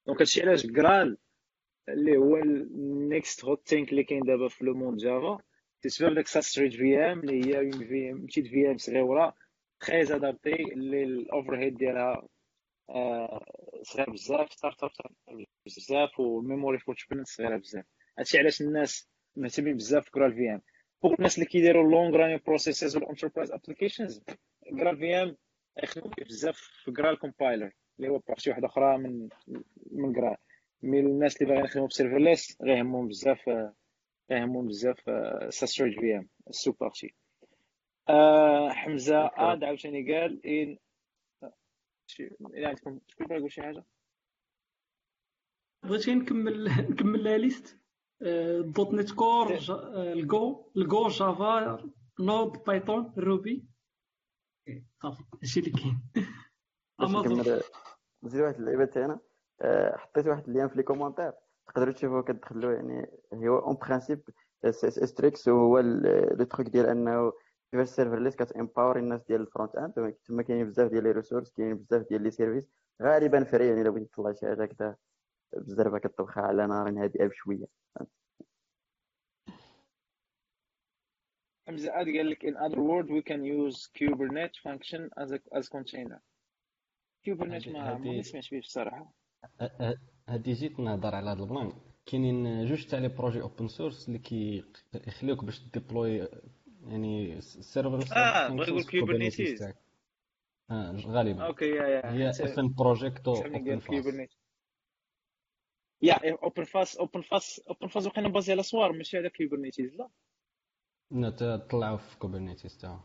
[0.07, 1.19] donc هادشي علاش Graal
[1.89, 5.39] اللي هو ال next hot thing اللي كاين دابا في le monde Java
[5.83, 9.35] تسبب داك SubstrateVM اللي هي une VM petite VM صغيره
[9.81, 12.29] très adapté اللي ال overhead ديالها
[13.83, 17.85] صغير بزاف startup بزاف وال memory footprint صغيرة بزاف.
[18.19, 20.63] هادشي علاش الناس مهتمين بزاف في GraalVM
[21.03, 24.23] pour الناس اللي كيديروا long running processes وال enterprise applications
[24.71, 25.37] GraalVM
[25.83, 29.29] يخدموا بزاف في Graal compiler اللي هو partie واحدة أخرى من
[29.91, 30.37] من Graal
[30.83, 33.51] mais الناس اللي باغيين يخدموا ب serverless غيهمهم بزاف
[34.31, 35.01] غيهمهم بزاف
[35.55, 37.15] SubstrateVM ال sous-partie
[38.09, 40.79] آه حمزة آد عاوتاني قال ان
[42.55, 43.85] إلى عندكم شكون بغا يقول شي حاجة؟
[45.83, 47.79] بغيتي نكمل نكمل la liste؟
[48.21, 49.59] .NET Core
[49.97, 51.79] ال Go ال Go Java
[52.21, 53.65] Node Python Ruby
[55.03, 56.01] صافي هادشي اللي كاين
[58.23, 59.21] نزيد واحد اللعيبه أنا
[59.97, 61.33] حطيت واحد ال lien في les commentaires
[61.67, 64.23] تقدروا تشوفوا كتدخلوا يعني هو en principe
[64.65, 67.33] CSS-Tricks وهو le truc ديال انه
[67.71, 71.77] كيفاش serverless كت empower الناس ديال ال front-end تما كاينين بزاف ديال les ressources كاينين
[71.77, 72.69] بزاف ديال les services
[73.03, 74.97] غالبا free يعني الا بغيتي تطلع شي حاجة هكذا
[75.53, 77.67] بزربه كطبخها على نار هادئة بشوية.
[81.69, 85.69] حمزة عاد قال لك in other words we can use kubernetes function as a, as
[85.69, 86.21] container.
[87.29, 89.13] Kubernetes ما ما سمعتش به بصراحة.
[90.29, 91.73] هادي جيت نهضر على هذا ال plan.
[92.07, 96.29] كاينين جوج تاع les projets open source اللي كيخليوك باش déployer
[96.83, 99.63] يعني ال server آه بغا يقول Kubernetes
[100.71, 101.47] آه غالبا.
[101.47, 102.13] okay yeah yeah.
[102.13, 104.07] هي اف ان بروجيكت اوبن فاس
[106.03, 110.09] يا اوبن فاس اوبن فاس اوبن فاس وقيلا basé على Swarm ماشي على Kubernetes لا.
[111.11, 113.01] لا طلعوا في Kubernetes تا.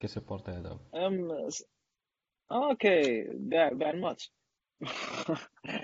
[0.00, 0.80] كيسيبورتي هذا.
[0.94, 1.48] أم
[2.52, 4.34] أوكي باع باع الماتش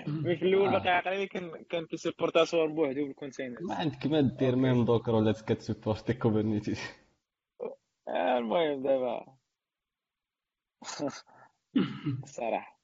[0.07, 4.55] مي في الأول باقي عاقل كان كان كيسيبورتا صور بوحدو بالكونتينر ما عندك ما دير
[4.55, 6.79] ميم دوكر ولا كتسيبورتي كوبرنيتيز
[8.07, 9.37] آه، المهم دابا.
[12.23, 12.80] الصراحه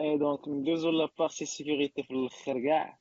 [0.00, 2.98] اي دونك ندوزو لابارتي سيكوريتي في الأخر كاع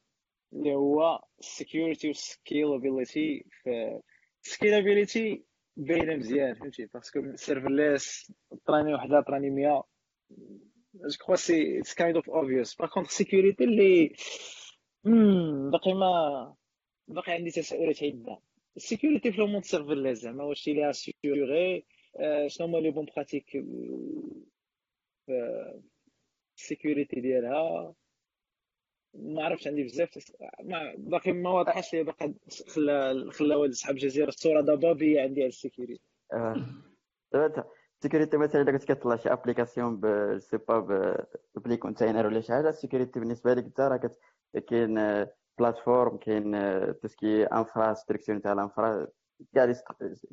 [0.53, 5.43] اللي هو سكيورتي وسكيلابيليتي في
[5.77, 8.31] باينة مزيان فهمتي؟ باسكو سيرفرليس
[8.65, 9.83] طراني وحدة طراني 100
[10.95, 14.13] جو كخوا سي اتس كايند اوف اوبفيوس باغ كونتر سيكوريتي اللي
[15.71, 16.55] باقي ما
[17.07, 18.39] باقي عندي تساؤلات عدة.
[18.77, 21.85] السيكوريتي في لو موند سيرفرليس زعما واش ليها سيكوري
[22.47, 23.45] شنو هما لي بون براتيك
[26.57, 27.93] السيكوريتي ديالها.
[29.13, 30.31] ما عرفتش عندي بزاف
[30.63, 32.33] ما باقي ما واضحش لي باقي
[32.67, 36.01] خلا خلا والد صحاب الجزيرة الصورة ضبابيه عندي على السيكوريتي
[37.33, 37.63] دابا
[37.97, 41.25] ال sécurité مثلا إذا كنت كتطلع شي application ب sais pas
[41.55, 44.11] ب les containers ولا شي حاجة ال sécurité بالنسبة لك انت راه
[44.67, 45.25] كاين
[45.59, 46.51] plateforme كاين
[47.01, 49.07] tout ce qui infrastructure تاع ال infra
[49.53, 49.73] كاع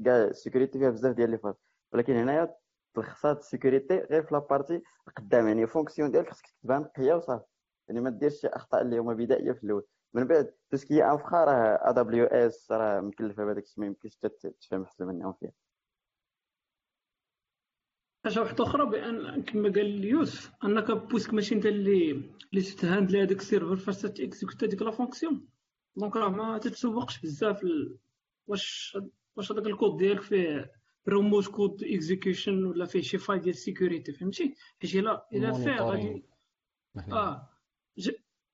[0.04, 1.54] كاع ال sécurité فيها بزاف ديال les phases
[1.92, 2.54] ولكن هنايا
[2.94, 4.82] تلخصات ال sécurité غير في la partie
[5.16, 7.44] قدام يعني fonction ديالك خصك تبان نقيه وصافي.
[7.88, 9.84] يعني ما ديرش أخطاء اللي هما بدائية في الأول.
[10.14, 14.82] من بعد tout ce qui infra راه AWS راه مكلفة بهذاك الشيء ما يمكنش تفهم
[14.82, 15.52] احسن منهم فيها.
[18.24, 22.10] حاجة واحدة أخرى بأن كما قال يوسف أنك parce que ماشي أنت اللي
[22.52, 25.48] اللي تت handle هذاك ال server فاش ت exécute هذيك la fonction.
[25.96, 27.60] donc راه ما تتسوقش بزاف
[28.46, 28.98] واش
[29.36, 30.72] واش هذاك الكود ديالك فيه
[31.08, 35.80] remote code execution ولا فيه شي faille ديال ال sécurité فهمتي حيت الا الا فيه
[35.80, 36.24] غادي
[37.12, 37.50] آه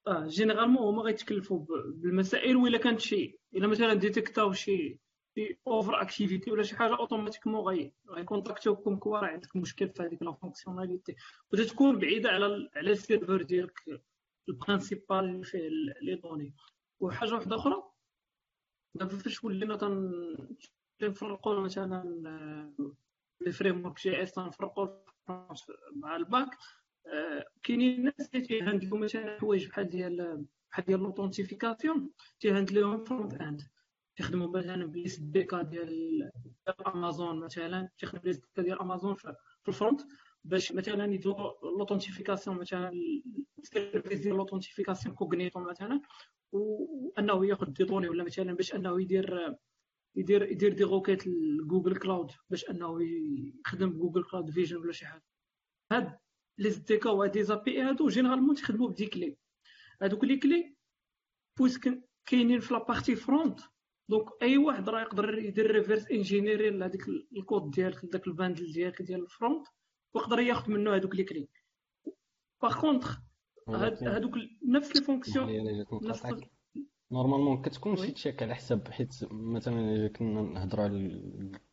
[0.07, 5.01] آه généralement هما غيتكلفوا بالمسائل ولا كانت شي الا مثلا ديتيكتاو شي
[5.67, 10.33] over activity ولا شي حاجة automatiquement غي غيكونتاكتيوكم quoi راه عندك مشكل في هذيك la
[10.33, 11.17] fonctionnalité
[11.53, 14.03] وتتكون بعيده على على ال server ديالك
[14.49, 15.69] ال principal اللي فيه
[16.03, 16.55] les données
[17.01, 17.83] وحاجه واحدة أخرى
[18.95, 19.77] دابا فاش ولينا
[21.01, 22.03] تنفرقوا مثلا
[23.41, 24.89] les frameworks JS تنفرقوا
[25.97, 26.49] مع ال back
[27.07, 33.63] آه، كاينين الناس اللي تيهندلوا مثلا حوايج بحال ديال بحال ديال l'authentification تيهندلوهم front end
[34.17, 36.31] تخدموا مثلا ب l'SDK ديال
[36.87, 39.35] امازون مثلا تخدم ب l'SDK ديال امازون في
[39.69, 40.01] ال front
[40.45, 42.93] باش مثلا يديروا l'authentification مثلا
[43.63, 46.01] service ديال l'authentification Cognito مثلا
[46.53, 49.57] وأنه ياخذ des données ولا مثلا باش أنه يدير
[50.17, 52.99] يدير يدير des requêtes ل Google Cloud باش أنه
[53.67, 55.25] يخدم Google Cloud Vision ولا شي حاجة.
[55.93, 56.19] هاد
[56.59, 59.37] les SDK وهاد les API هادو généralement تيخدموا ب des clés.
[60.03, 60.75] هادوك les clés
[61.59, 63.61] puisque كاينين في la partie front
[64.09, 69.03] donc أي واحد راه يقدر يدير reverse engineering لهذيك الكود ديالك داك ال bundle ديالك
[69.03, 69.67] ديال ال front
[70.15, 71.49] ويقدر ياخذ منه هذوك les clés.
[72.63, 73.19] par contre
[73.69, 74.35] هذوك
[74.69, 75.49] نفس les fonctions
[77.13, 81.21] normalement كتكون شي check على حساب حيت مثلا الا كنا نهضروا على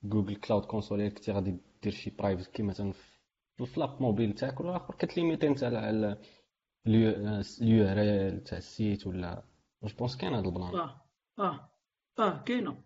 [0.04, 4.60] Google Cloud console كنتي غادي دير شي private key مثلا في ف l'app mobile تاعك
[4.60, 6.18] ولا آخر كتليميتي انت على
[6.88, 9.44] ال URL تاع ال site ولا
[9.84, 10.76] je pense كاين هذا ال plan.
[10.76, 11.02] آه
[11.40, 11.72] آه
[12.20, 12.84] آه كاينة.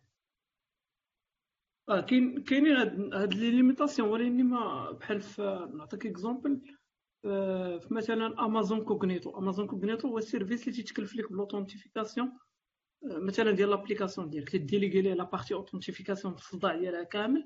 [1.89, 2.75] آه كاين كاينين
[3.13, 6.61] هاد les limitations ولكن ما بحال في نعطيك exemple
[7.91, 12.27] مثلا Amazon Cognito Amazon Cognito هو ال service اللي تيتكلف لك ب l'authentification
[13.03, 17.45] آه، مثلا ديال l'application ديالك تديليغي ليه la partie authentification في الصداع ديالها كامل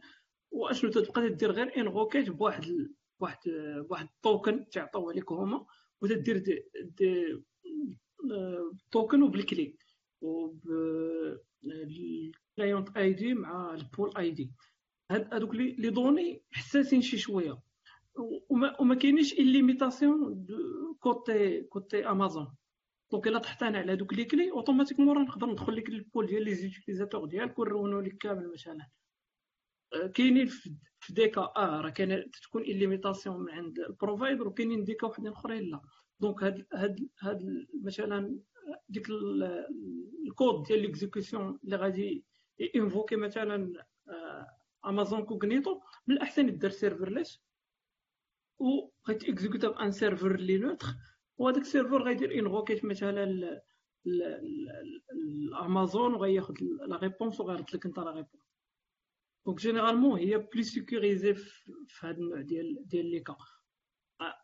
[0.51, 2.87] وأشنو تبقى تدير غير une requête بواحد
[3.19, 3.37] بواحد
[3.89, 5.65] بواحد ال token تعطوه لك هما
[6.01, 7.43] وتدير des, des
[8.91, 9.85] tokens وبالكليك
[10.21, 10.61] وب
[11.63, 14.51] ال client ID مع ال pool ID
[15.11, 17.61] هادوك les données حساسين شي شوية.
[18.49, 20.47] وما, وما كاينيش limitation
[20.99, 22.55] côté côté Amazon
[23.11, 26.43] donc الا تحطينا على دوك les clés automatiquement راه نقدر ندخل لك ال pool ديال
[26.43, 28.87] les utilisateurs ديالك ونرونو لك كامل مثلا.
[29.93, 34.95] آه، كاينين في ديكا آه راه كاين تكون limitation من عند ال provider وكاينين des
[34.95, 35.81] cas وحدين اخرين لا.
[36.19, 38.39] donc هاد هاد هاد مثلا
[38.89, 39.07] ديك
[40.27, 42.25] الكود ديال l'exécution اللي غادي
[42.75, 43.85] invoquer مثلا
[44.85, 47.44] Amazon Cognito من الأحسن يدير serverless
[48.59, 50.87] و غيتيكزيكوتا ب un serveur لي neutre
[51.37, 53.27] وهذاك ال server غيدير انفوكيت مثلا
[55.13, 56.53] الامازون وغياخذ
[56.87, 58.45] la réponse وغيرد لك انت la réponse
[59.45, 63.35] donc généralement هي plus sécurisé في هذا النوع ديال ديال les cas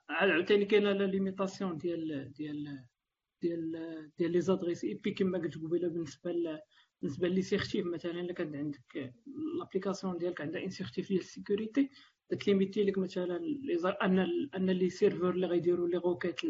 [0.10, 2.86] عاوتاني كاينة la limitation ديال ديال
[3.42, 6.62] ديال ديال les adresses IP كما قلت قبيلة بالنسبة
[7.02, 9.14] بالنسبة les certifs مثلا إلا كان عندك
[9.60, 11.90] l'application ديالك عندها un certif ديال ال sécurité
[12.34, 13.38] تليميتي لك مثلا
[14.02, 14.20] أن
[14.56, 16.44] أن les serveurs اللي غيديروا les requêtes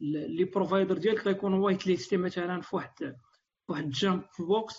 [0.00, 3.16] les providers ديالك غيكونوا whitelisté مثلا في واحد
[3.68, 4.74] واحد jump box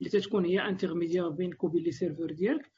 [0.00, 2.72] اللي تتكون هي intermédiaire بينك وبين les serveurs ديالك.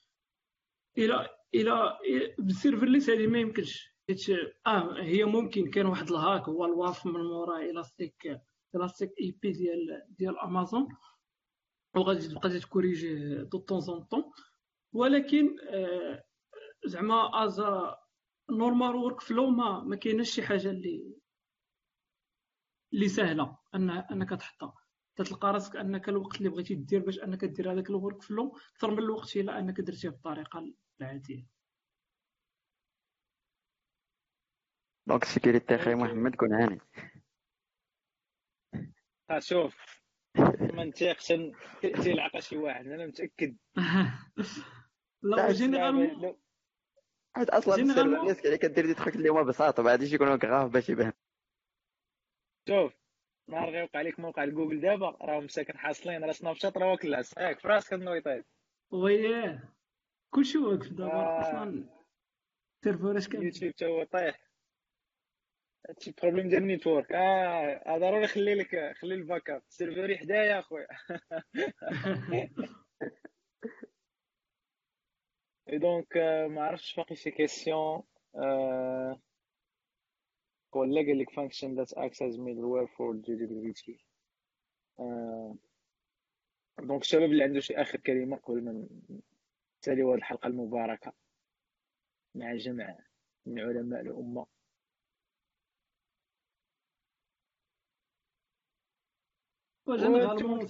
[0.99, 1.99] إلى إلى
[2.39, 3.89] بال serverless هذه ما يمكنش.
[4.09, 4.31] حيت
[4.67, 8.41] آه هي ممكن كان واحد ال hack هو ال WAF من مورا الاستيك
[8.75, 10.89] elastic IP ديال ديال امازون
[11.97, 14.25] وغادي تبقى تكوريجي دو طون طون
[14.93, 16.25] ولكن آه
[16.85, 17.97] زعما as
[18.51, 21.17] a normal workflow ما ما كايناش شي حاجة اللي
[22.93, 24.83] اللي سهلة أن أنك تحطها.
[25.17, 28.99] تتلقى راسك أنك الوقت اللي بغيتي دير باش أنك دير هذاك ال workflow أكثر من
[28.99, 31.47] الوقت إلى أنك درتيه بالطريقة العادية.
[35.07, 36.81] دونك السيكوريتي أخي محمد كون عاني.
[39.39, 39.77] شوف
[40.75, 41.33] ما نتيقش
[41.81, 43.57] تيلعق شي واحد أنا متأكد.
[45.23, 46.37] لا جينيرالمون
[47.37, 51.13] حيت أصلا الناس اللي كدير دي تخيك اليوم ببساطه ما غاديش يكونوا كغاف باش يبان
[52.69, 52.93] شوف
[53.49, 57.59] نهار غيوقع لك موقع جوجل دابا راهم مساكن حاصلين راه سناب شات راه واكل ياك
[57.61, 58.45] في راسك النوي طيب؟
[58.91, 59.63] وياه
[60.35, 61.41] كلشي واقف دابا آه.
[61.41, 61.85] أصلا.
[62.85, 64.41] سيرفر كامل يوتيوب تا هو طايح
[65.89, 69.63] هادشي بروبليم ديال النيتورك آه ضروري خلي لك خلي الباك أب.
[69.69, 70.87] السيرفوري حدايا اخويا
[75.73, 76.17] اي دونك
[76.51, 78.03] ما عرفتش باقي شي كيسيون
[80.75, 84.05] ولا قال لك فانكشن ذات إكس از وير فور جي دي بي تي
[86.79, 88.89] donc الشباب اللي عنده شي اخر كلمه قبل ما
[89.83, 91.13] نساليو هذه الحلقة المباركة.
[92.35, 92.99] مع جمع
[93.47, 94.47] من علماء الأمة.
[99.89, 100.61] généralement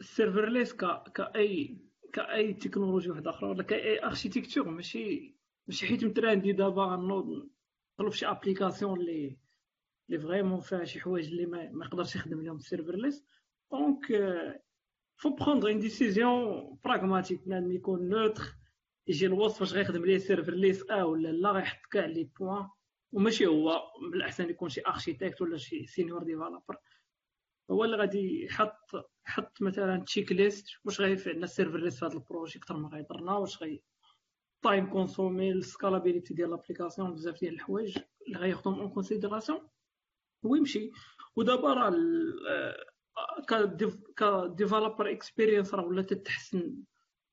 [0.00, 0.74] ال serverless
[1.14, 5.36] كاي كأي تكنولوجيا واحدة أخرى ولا كأي architecture ماشي
[5.66, 7.48] ماشي حيت متراندي دابا نوض
[8.00, 9.38] نطلب شي application اللي
[10.08, 13.24] اللي vraiment فيها شي حوايج اللي ما, يقدرش يخدم لهم ال serverless
[13.72, 14.06] donc
[15.16, 18.42] faut prendre une décision pragmatique بنادم يكون neutre
[19.06, 22.68] يجي الوصف واش غيخدم ليه serverless آه ولا لا غيحط كاع les points
[23.12, 23.82] وماشي هو
[24.12, 26.76] بالاحسن يكون شي architect ولا شي senior developer
[27.70, 28.90] هو اللي غادي يحط
[29.28, 33.32] يحط مثلا checklist واش غيفي عندنا ال serverless في هذا ال projet أكثر ما غيضرنا؟
[33.32, 33.82] واش غي
[34.62, 39.68] time consuming ال scalabilité ديال l'application بزاف ديال الحوايج اللي غياخذهم en considération
[40.42, 40.90] ويمشي.
[41.36, 41.94] ودابا راه
[43.48, 46.76] ك developer experience راه ولا تتحسن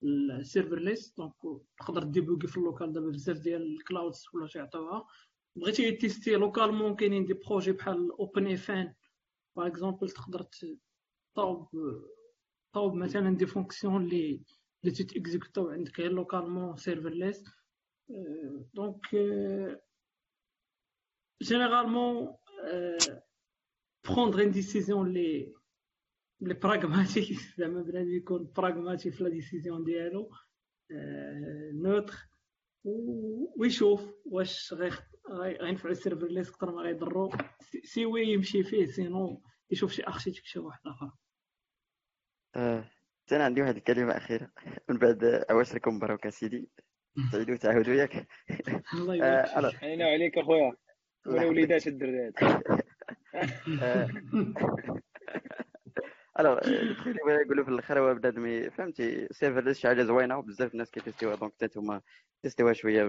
[0.03, 1.33] ال serverless donc
[1.79, 5.07] تقدر débugger في ال local دابا بزاف ديال ال clouds ولا تيعطيوها
[5.55, 8.93] بغيتي tester localement كاينين des projets بحال OpenFaaS
[9.57, 10.41] par exemple تقدر
[11.35, 11.67] t'as
[12.73, 14.43] t'as مثلا des fonctions اللي
[14.83, 17.43] اللي تيت exécuter او عندك غير localement serverless.
[18.73, 19.01] Donc
[21.41, 22.37] généralement
[24.09, 25.53] prendre une décision les
[26.41, 30.31] les pragmatique زعما بنادم يكون pragmatique في la décision ديالو
[31.73, 32.13] notre
[33.57, 34.73] ويشوف واش
[35.61, 37.29] غينفعو ال serverless أكثر ما غيضرو
[37.83, 41.11] si يمشي فيه sinon يشوف شي architecture واحد اخر
[42.55, 42.83] آه.
[43.31, 44.51] أنا عندي واحد الكلمة اخيره
[44.89, 46.69] من بعد عواشركم مبروك سيدي
[47.31, 48.27] تعيدوا تعاودوا ياك
[48.93, 49.15] الله
[49.55, 50.73] يبارك عينا عليك أخويا.
[51.27, 52.33] ولا وليدات الدردات.
[56.39, 58.69] الوغ اللي بغا يقولوا في الآخر هو بنادم.
[58.69, 62.01] فهمتي؟ سيرفرليس شي حاجة زوينة؟ وبزاف الناس كيتيستيوها دونك حتى نتوما
[62.43, 63.03] تيستيوها شوية.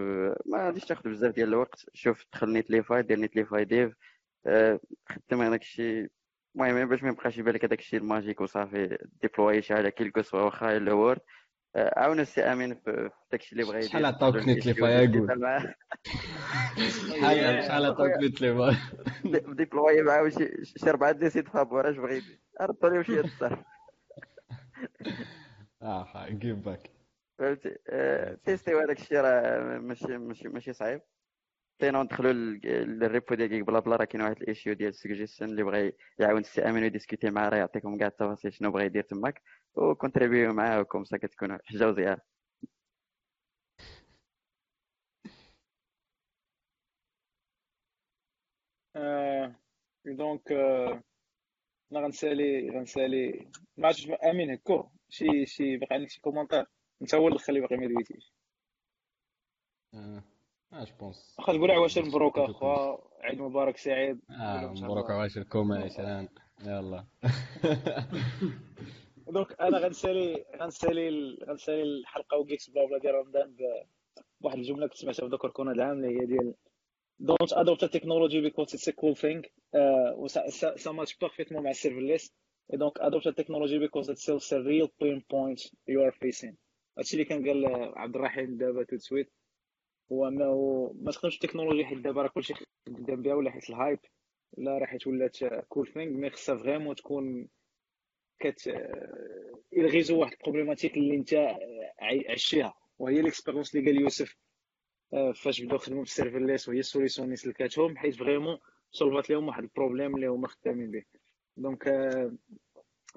[0.46, 1.86] ما غاديش تاخذ بزاف ديال الوقت.
[1.94, 3.94] شوف دخل نيت لي فاي دير نيت لي فاي ديف
[5.08, 6.10] خدم هذاك الشيء
[6.56, 10.42] المهم باش ما يبقاش يبان لك هذاك الشيء الماجيك وصافي ديبلوي شي حاجة كيلكو سوا
[10.42, 11.20] واخا إلا وورد.
[11.76, 13.88] عاونوا السي أمين في داكشي اللي بغا يدير.
[13.88, 15.28] شحال عطاوك نيت لي فايقول
[17.10, 18.76] شحال شحال عطاوك نيت لي فاي
[19.54, 23.62] ديبلوي معاه شي شي اربعه دي سيت فابور اش بغا يدير؟ ردوا لهم شي الصح
[25.82, 26.90] آه جيف باك
[27.38, 27.76] فهمتي؟
[28.44, 31.00] تيستيو هذاك الشيء راه ماشي ماشي ماشي صعيب.
[31.78, 35.92] تينا ندخلوا للريبو ديال جيك بلا بلا راه كاين واحد الايشيو ديال السجيشن اللي بغى
[36.18, 39.42] يعاون السي امين ويديسكوتي معاه راه يعطيكم كاع التفاصيل شنو بغى يدير تماك
[39.74, 42.22] وكونتريبيو معاه وكم سا كتكون حجة وزيارة.
[50.06, 50.52] دونك
[51.92, 56.64] أنا غنسالي غنسالي ما عرفتش امين هكو شي شي باقي عندك شي كومونتير
[57.02, 58.32] انت هو الاخ اللي باقي ما دويتيش
[60.72, 64.20] جو بونس واخا تقول عواشر مبروك اخويا عيد مبارك سعيد.
[64.30, 66.28] آه مبروك عواشركم عشان
[66.64, 67.04] يلا.
[69.28, 73.56] Donc أنا غنسالي غنسالي غنسالي الحلقة Geeks بلا بلا ديال رمضان
[74.40, 76.54] بواحد الجملة كنت سمعتها في ذكر كورونا العام اللي هي ديال
[77.22, 79.42] a technology because it's a cool thing.
[79.74, 81.72] uh, ça, ça marche parfaitement مع
[82.74, 86.54] donc adopt a technology because it solves a real pain point you are facing.
[86.98, 89.32] هادشي اللي كان قال عبد الرحيم دابا tout de suite.
[90.12, 92.54] هو انه ما تخدمش التكنولوجيا حيت دابا راه كلشي
[92.88, 93.98] خدام بها ولا حيت ال hype
[94.58, 97.48] لا راه حيت ولات cool thing mais خصها vraiment تكون
[98.38, 98.72] كت
[99.76, 101.56] الغيزو واحد ال problématique اللي انت
[102.28, 104.36] عشتيها وهي l'expérience اللي قال يوسف.
[105.12, 108.58] آه، فاش بداو خدموا بال serverless وهي ال solution اللي سلكاتهم حيت vraiment
[108.90, 111.04] solve ات لهم واحد ال problème اللي هما خدامين به.
[111.56, 112.32] donc آه،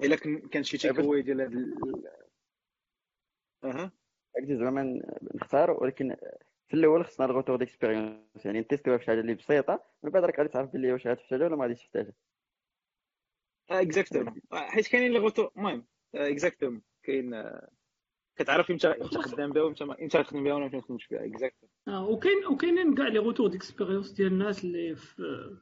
[0.02, 0.16] إلا
[0.50, 1.54] كان شي تيك اواي ديال هاد
[3.64, 3.92] أها؟
[4.40, 5.02] زعما
[5.34, 6.16] نختار ولكن
[6.70, 10.10] في الأول خصنا ال retour d'expérience يعني ن tester وها في حاجة اللي بسيطة من
[10.10, 12.12] بعد راك غادي تعرف بلي واش غتحتاجها ولا ما غاديش تحتاجها.
[13.70, 17.50] اكزاكتوم حيت كاينين les retours المهم exactement كاين
[18.36, 22.08] كتعرف إمتى إمتى خدام بها وامتى إمتى نخدم بها ولا ما نخدمش بها اكزاكتوم آه
[22.08, 25.16] وكاين وكاينين كاع les retours d'expérience ديال الناس اللي في,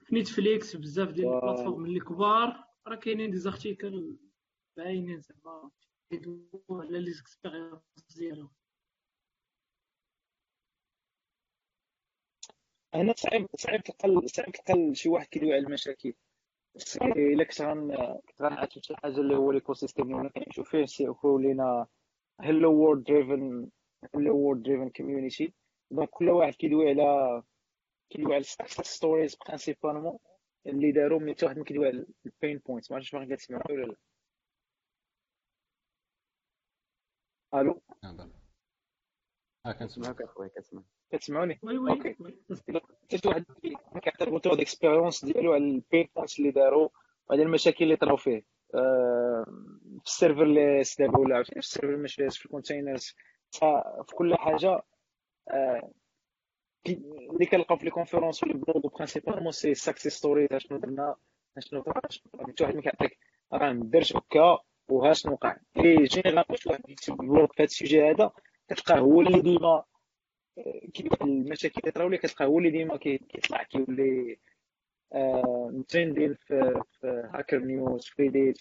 [0.05, 4.17] في Netflix بزاف ديال ال plateformes اللي كبار راه كاينين des articles
[4.77, 5.71] باينين زعما
[6.71, 7.83] على les expériences
[8.17, 8.58] ديالهم.
[12.95, 16.15] هنا صعيب صعيب تلقى صعيب تلقى شي واحد كيدوي على المشاكل.
[16.97, 17.91] إلا كنت غن
[18.29, 21.87] كنت غنعطي شي حاجة اللي هو l'écosystème اللي كنشوف فيه c'est هو لينا
[22.41, 23.71] hello world driven
[24.15, 25.53] hello world driven community
[25.91, 27.43] donc كل واحد كيدوي على
[28.11, 28.43] كيدوي على
[28.83, 30.19] stories principalement
[30.67, 33.85] اللي داروا ملي حتى واحد كيدوي على ال pain point ما عرفتش باغي كتسمعوا ولا
[33.87, 33.97] لا.
[37.61, 37.83] ألو؟
[39.69, 42.15] آه كنسمعك اخويا كنسمع كتسمعوني oui oui.
[43.13, 43.45] حتى واحد
[44.03, 46.09] كيعطي ال retour d'expérience ديالو على ال pain
[46.39, 46.89] اللي داروا
[47.31, 48.45] وعلى المشاكل اللي طراو فيه.
[48.75, 49.45] آه،
[49.99, 53.15] في ال serverless دابا ولا في ال server مش في ال containers
[54.07, 54.83] في كل حاجة
[55.51, 55.91] آه،
[56.87, 61.15] اللي كنلقاو في les conférences في ال blogs principalement c'est success story شنو درنا
[61.59, 62.23] شنو وقع شي
[62.61, 63.19] واحد ما كيعطيك
[63.53, 64.59] راه درت هكا
[64.89, 65.57] وها شنو وقع.
[65.77, 68.33] Et généralement شي واحد يكتب blog في هذا ال sujet هذا
[68.69, 69.85] كتلقاه هو اللي ديما
[70.95, 74.39] كي المشاكل اللي طراو ليه كتلقاه هو اللي ديما كيطلع كيولي
[75.73, 78.59] م trending في في Hacker News في ديت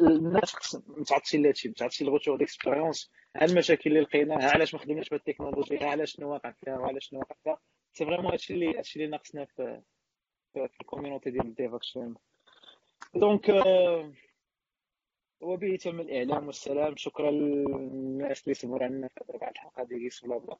[0.00, 4.80] الناس ما تعطيش لهادشي ما تعطيش ال retour d'expérience على المشاكل اللي لقيناها علاش ما
[4.80, 7.58] خدمناش بالتكنولوجيا علاش شنو واقع فيها وعلاش شنو واقع فيها.
[7.92, 9.80] C'est vraiment هادشي اللي هادشي اللي ناقصنا في
[10.52, 12.14] في ال community ديال ال dev action
[13.14, 13.50] donc
[15.40, 16.96] وبه تم الإعلام والسلام.
[16.96, 20.56] شكرا للناس اللي صبروا عنا في أربع الحلقات ديال بلا بلا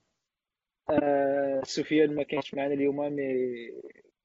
[0.90, 3.22] آه سفيان ما كانش معنا اليوم mais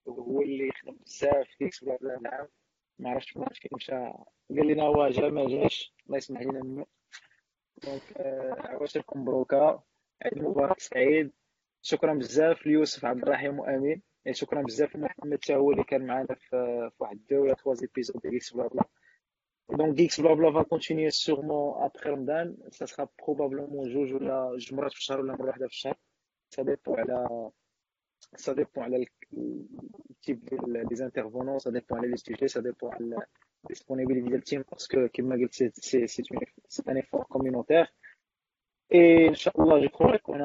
[0.07, 2.47] هو اللي يخدم بزاف في بلا بلا العام
[2.99, 3.91] ما عرفتش ما فين مشى.
[3.91, 5.93] قال لنا هو جا ما جاش.
[6.05, 6.85] الله يسمح لنا منه.
[7.83, 9.83] Donc آه عواشركم مبروكة.
[10.25, 11.31] عيد مبارك سعيد.
[11.81, 14.01] شكرا بزاف ليوسف عبد الرحيم وأمين.
[14.25, 18.21] يعني شكرا بزاف لمحمد حتى هو اللي كان معنا في واحد deux ولا trois épisodes
[18.21, 18.83] ديال Blabla
[19.69, 22.53] Donc Geeks Blabla va continuer sûrement après Ramadan.
[22.71, 25.95] Ça sera probablement جوج ولا جوج مرات في الشهر ولا مرة واحدة في الشهر.
[26.55, 27.49] Ça dépend على
[28.37, 29.05] ça dépend على
[30.11, 33.15] ال type ديال les intervenants ça dépend على les sujets ça dépend على
[33.73, 35.71] disponibilité ديال ال team parce que كيما قلت c'est
[36.07, 36.23] c'est c'est
[36.89, 37.93] un effort communautaire
[38.93, 40.41] et ان شاء الله je crois يكون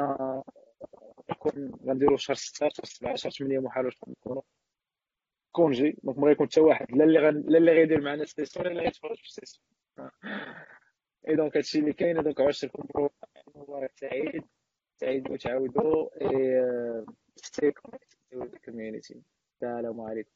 [1.30, 4.43] يكون غنديرو شهر 6 شهر 7 شهر 8 محاولة نكونو
[5.56, 6.92] congé donc ما غيكون حتى واحد.
[6.92, 7.18] لا اللي.
[7.20, 9.64] لا اللي غيدير معنا cette session لا اللي غيتفرج في cette session
[11.28, 13.08] et donc هادشي اللي كاين donc عواشركم
[13.54, 14.44] مبارك سعيد؟
[14.96, 16.64] سعيد وتعاودوا إي
[17.36, 17.72] ستي
[18.64, 19.22] كوميونيتي
[19.54, 20.30] السلام عليكم.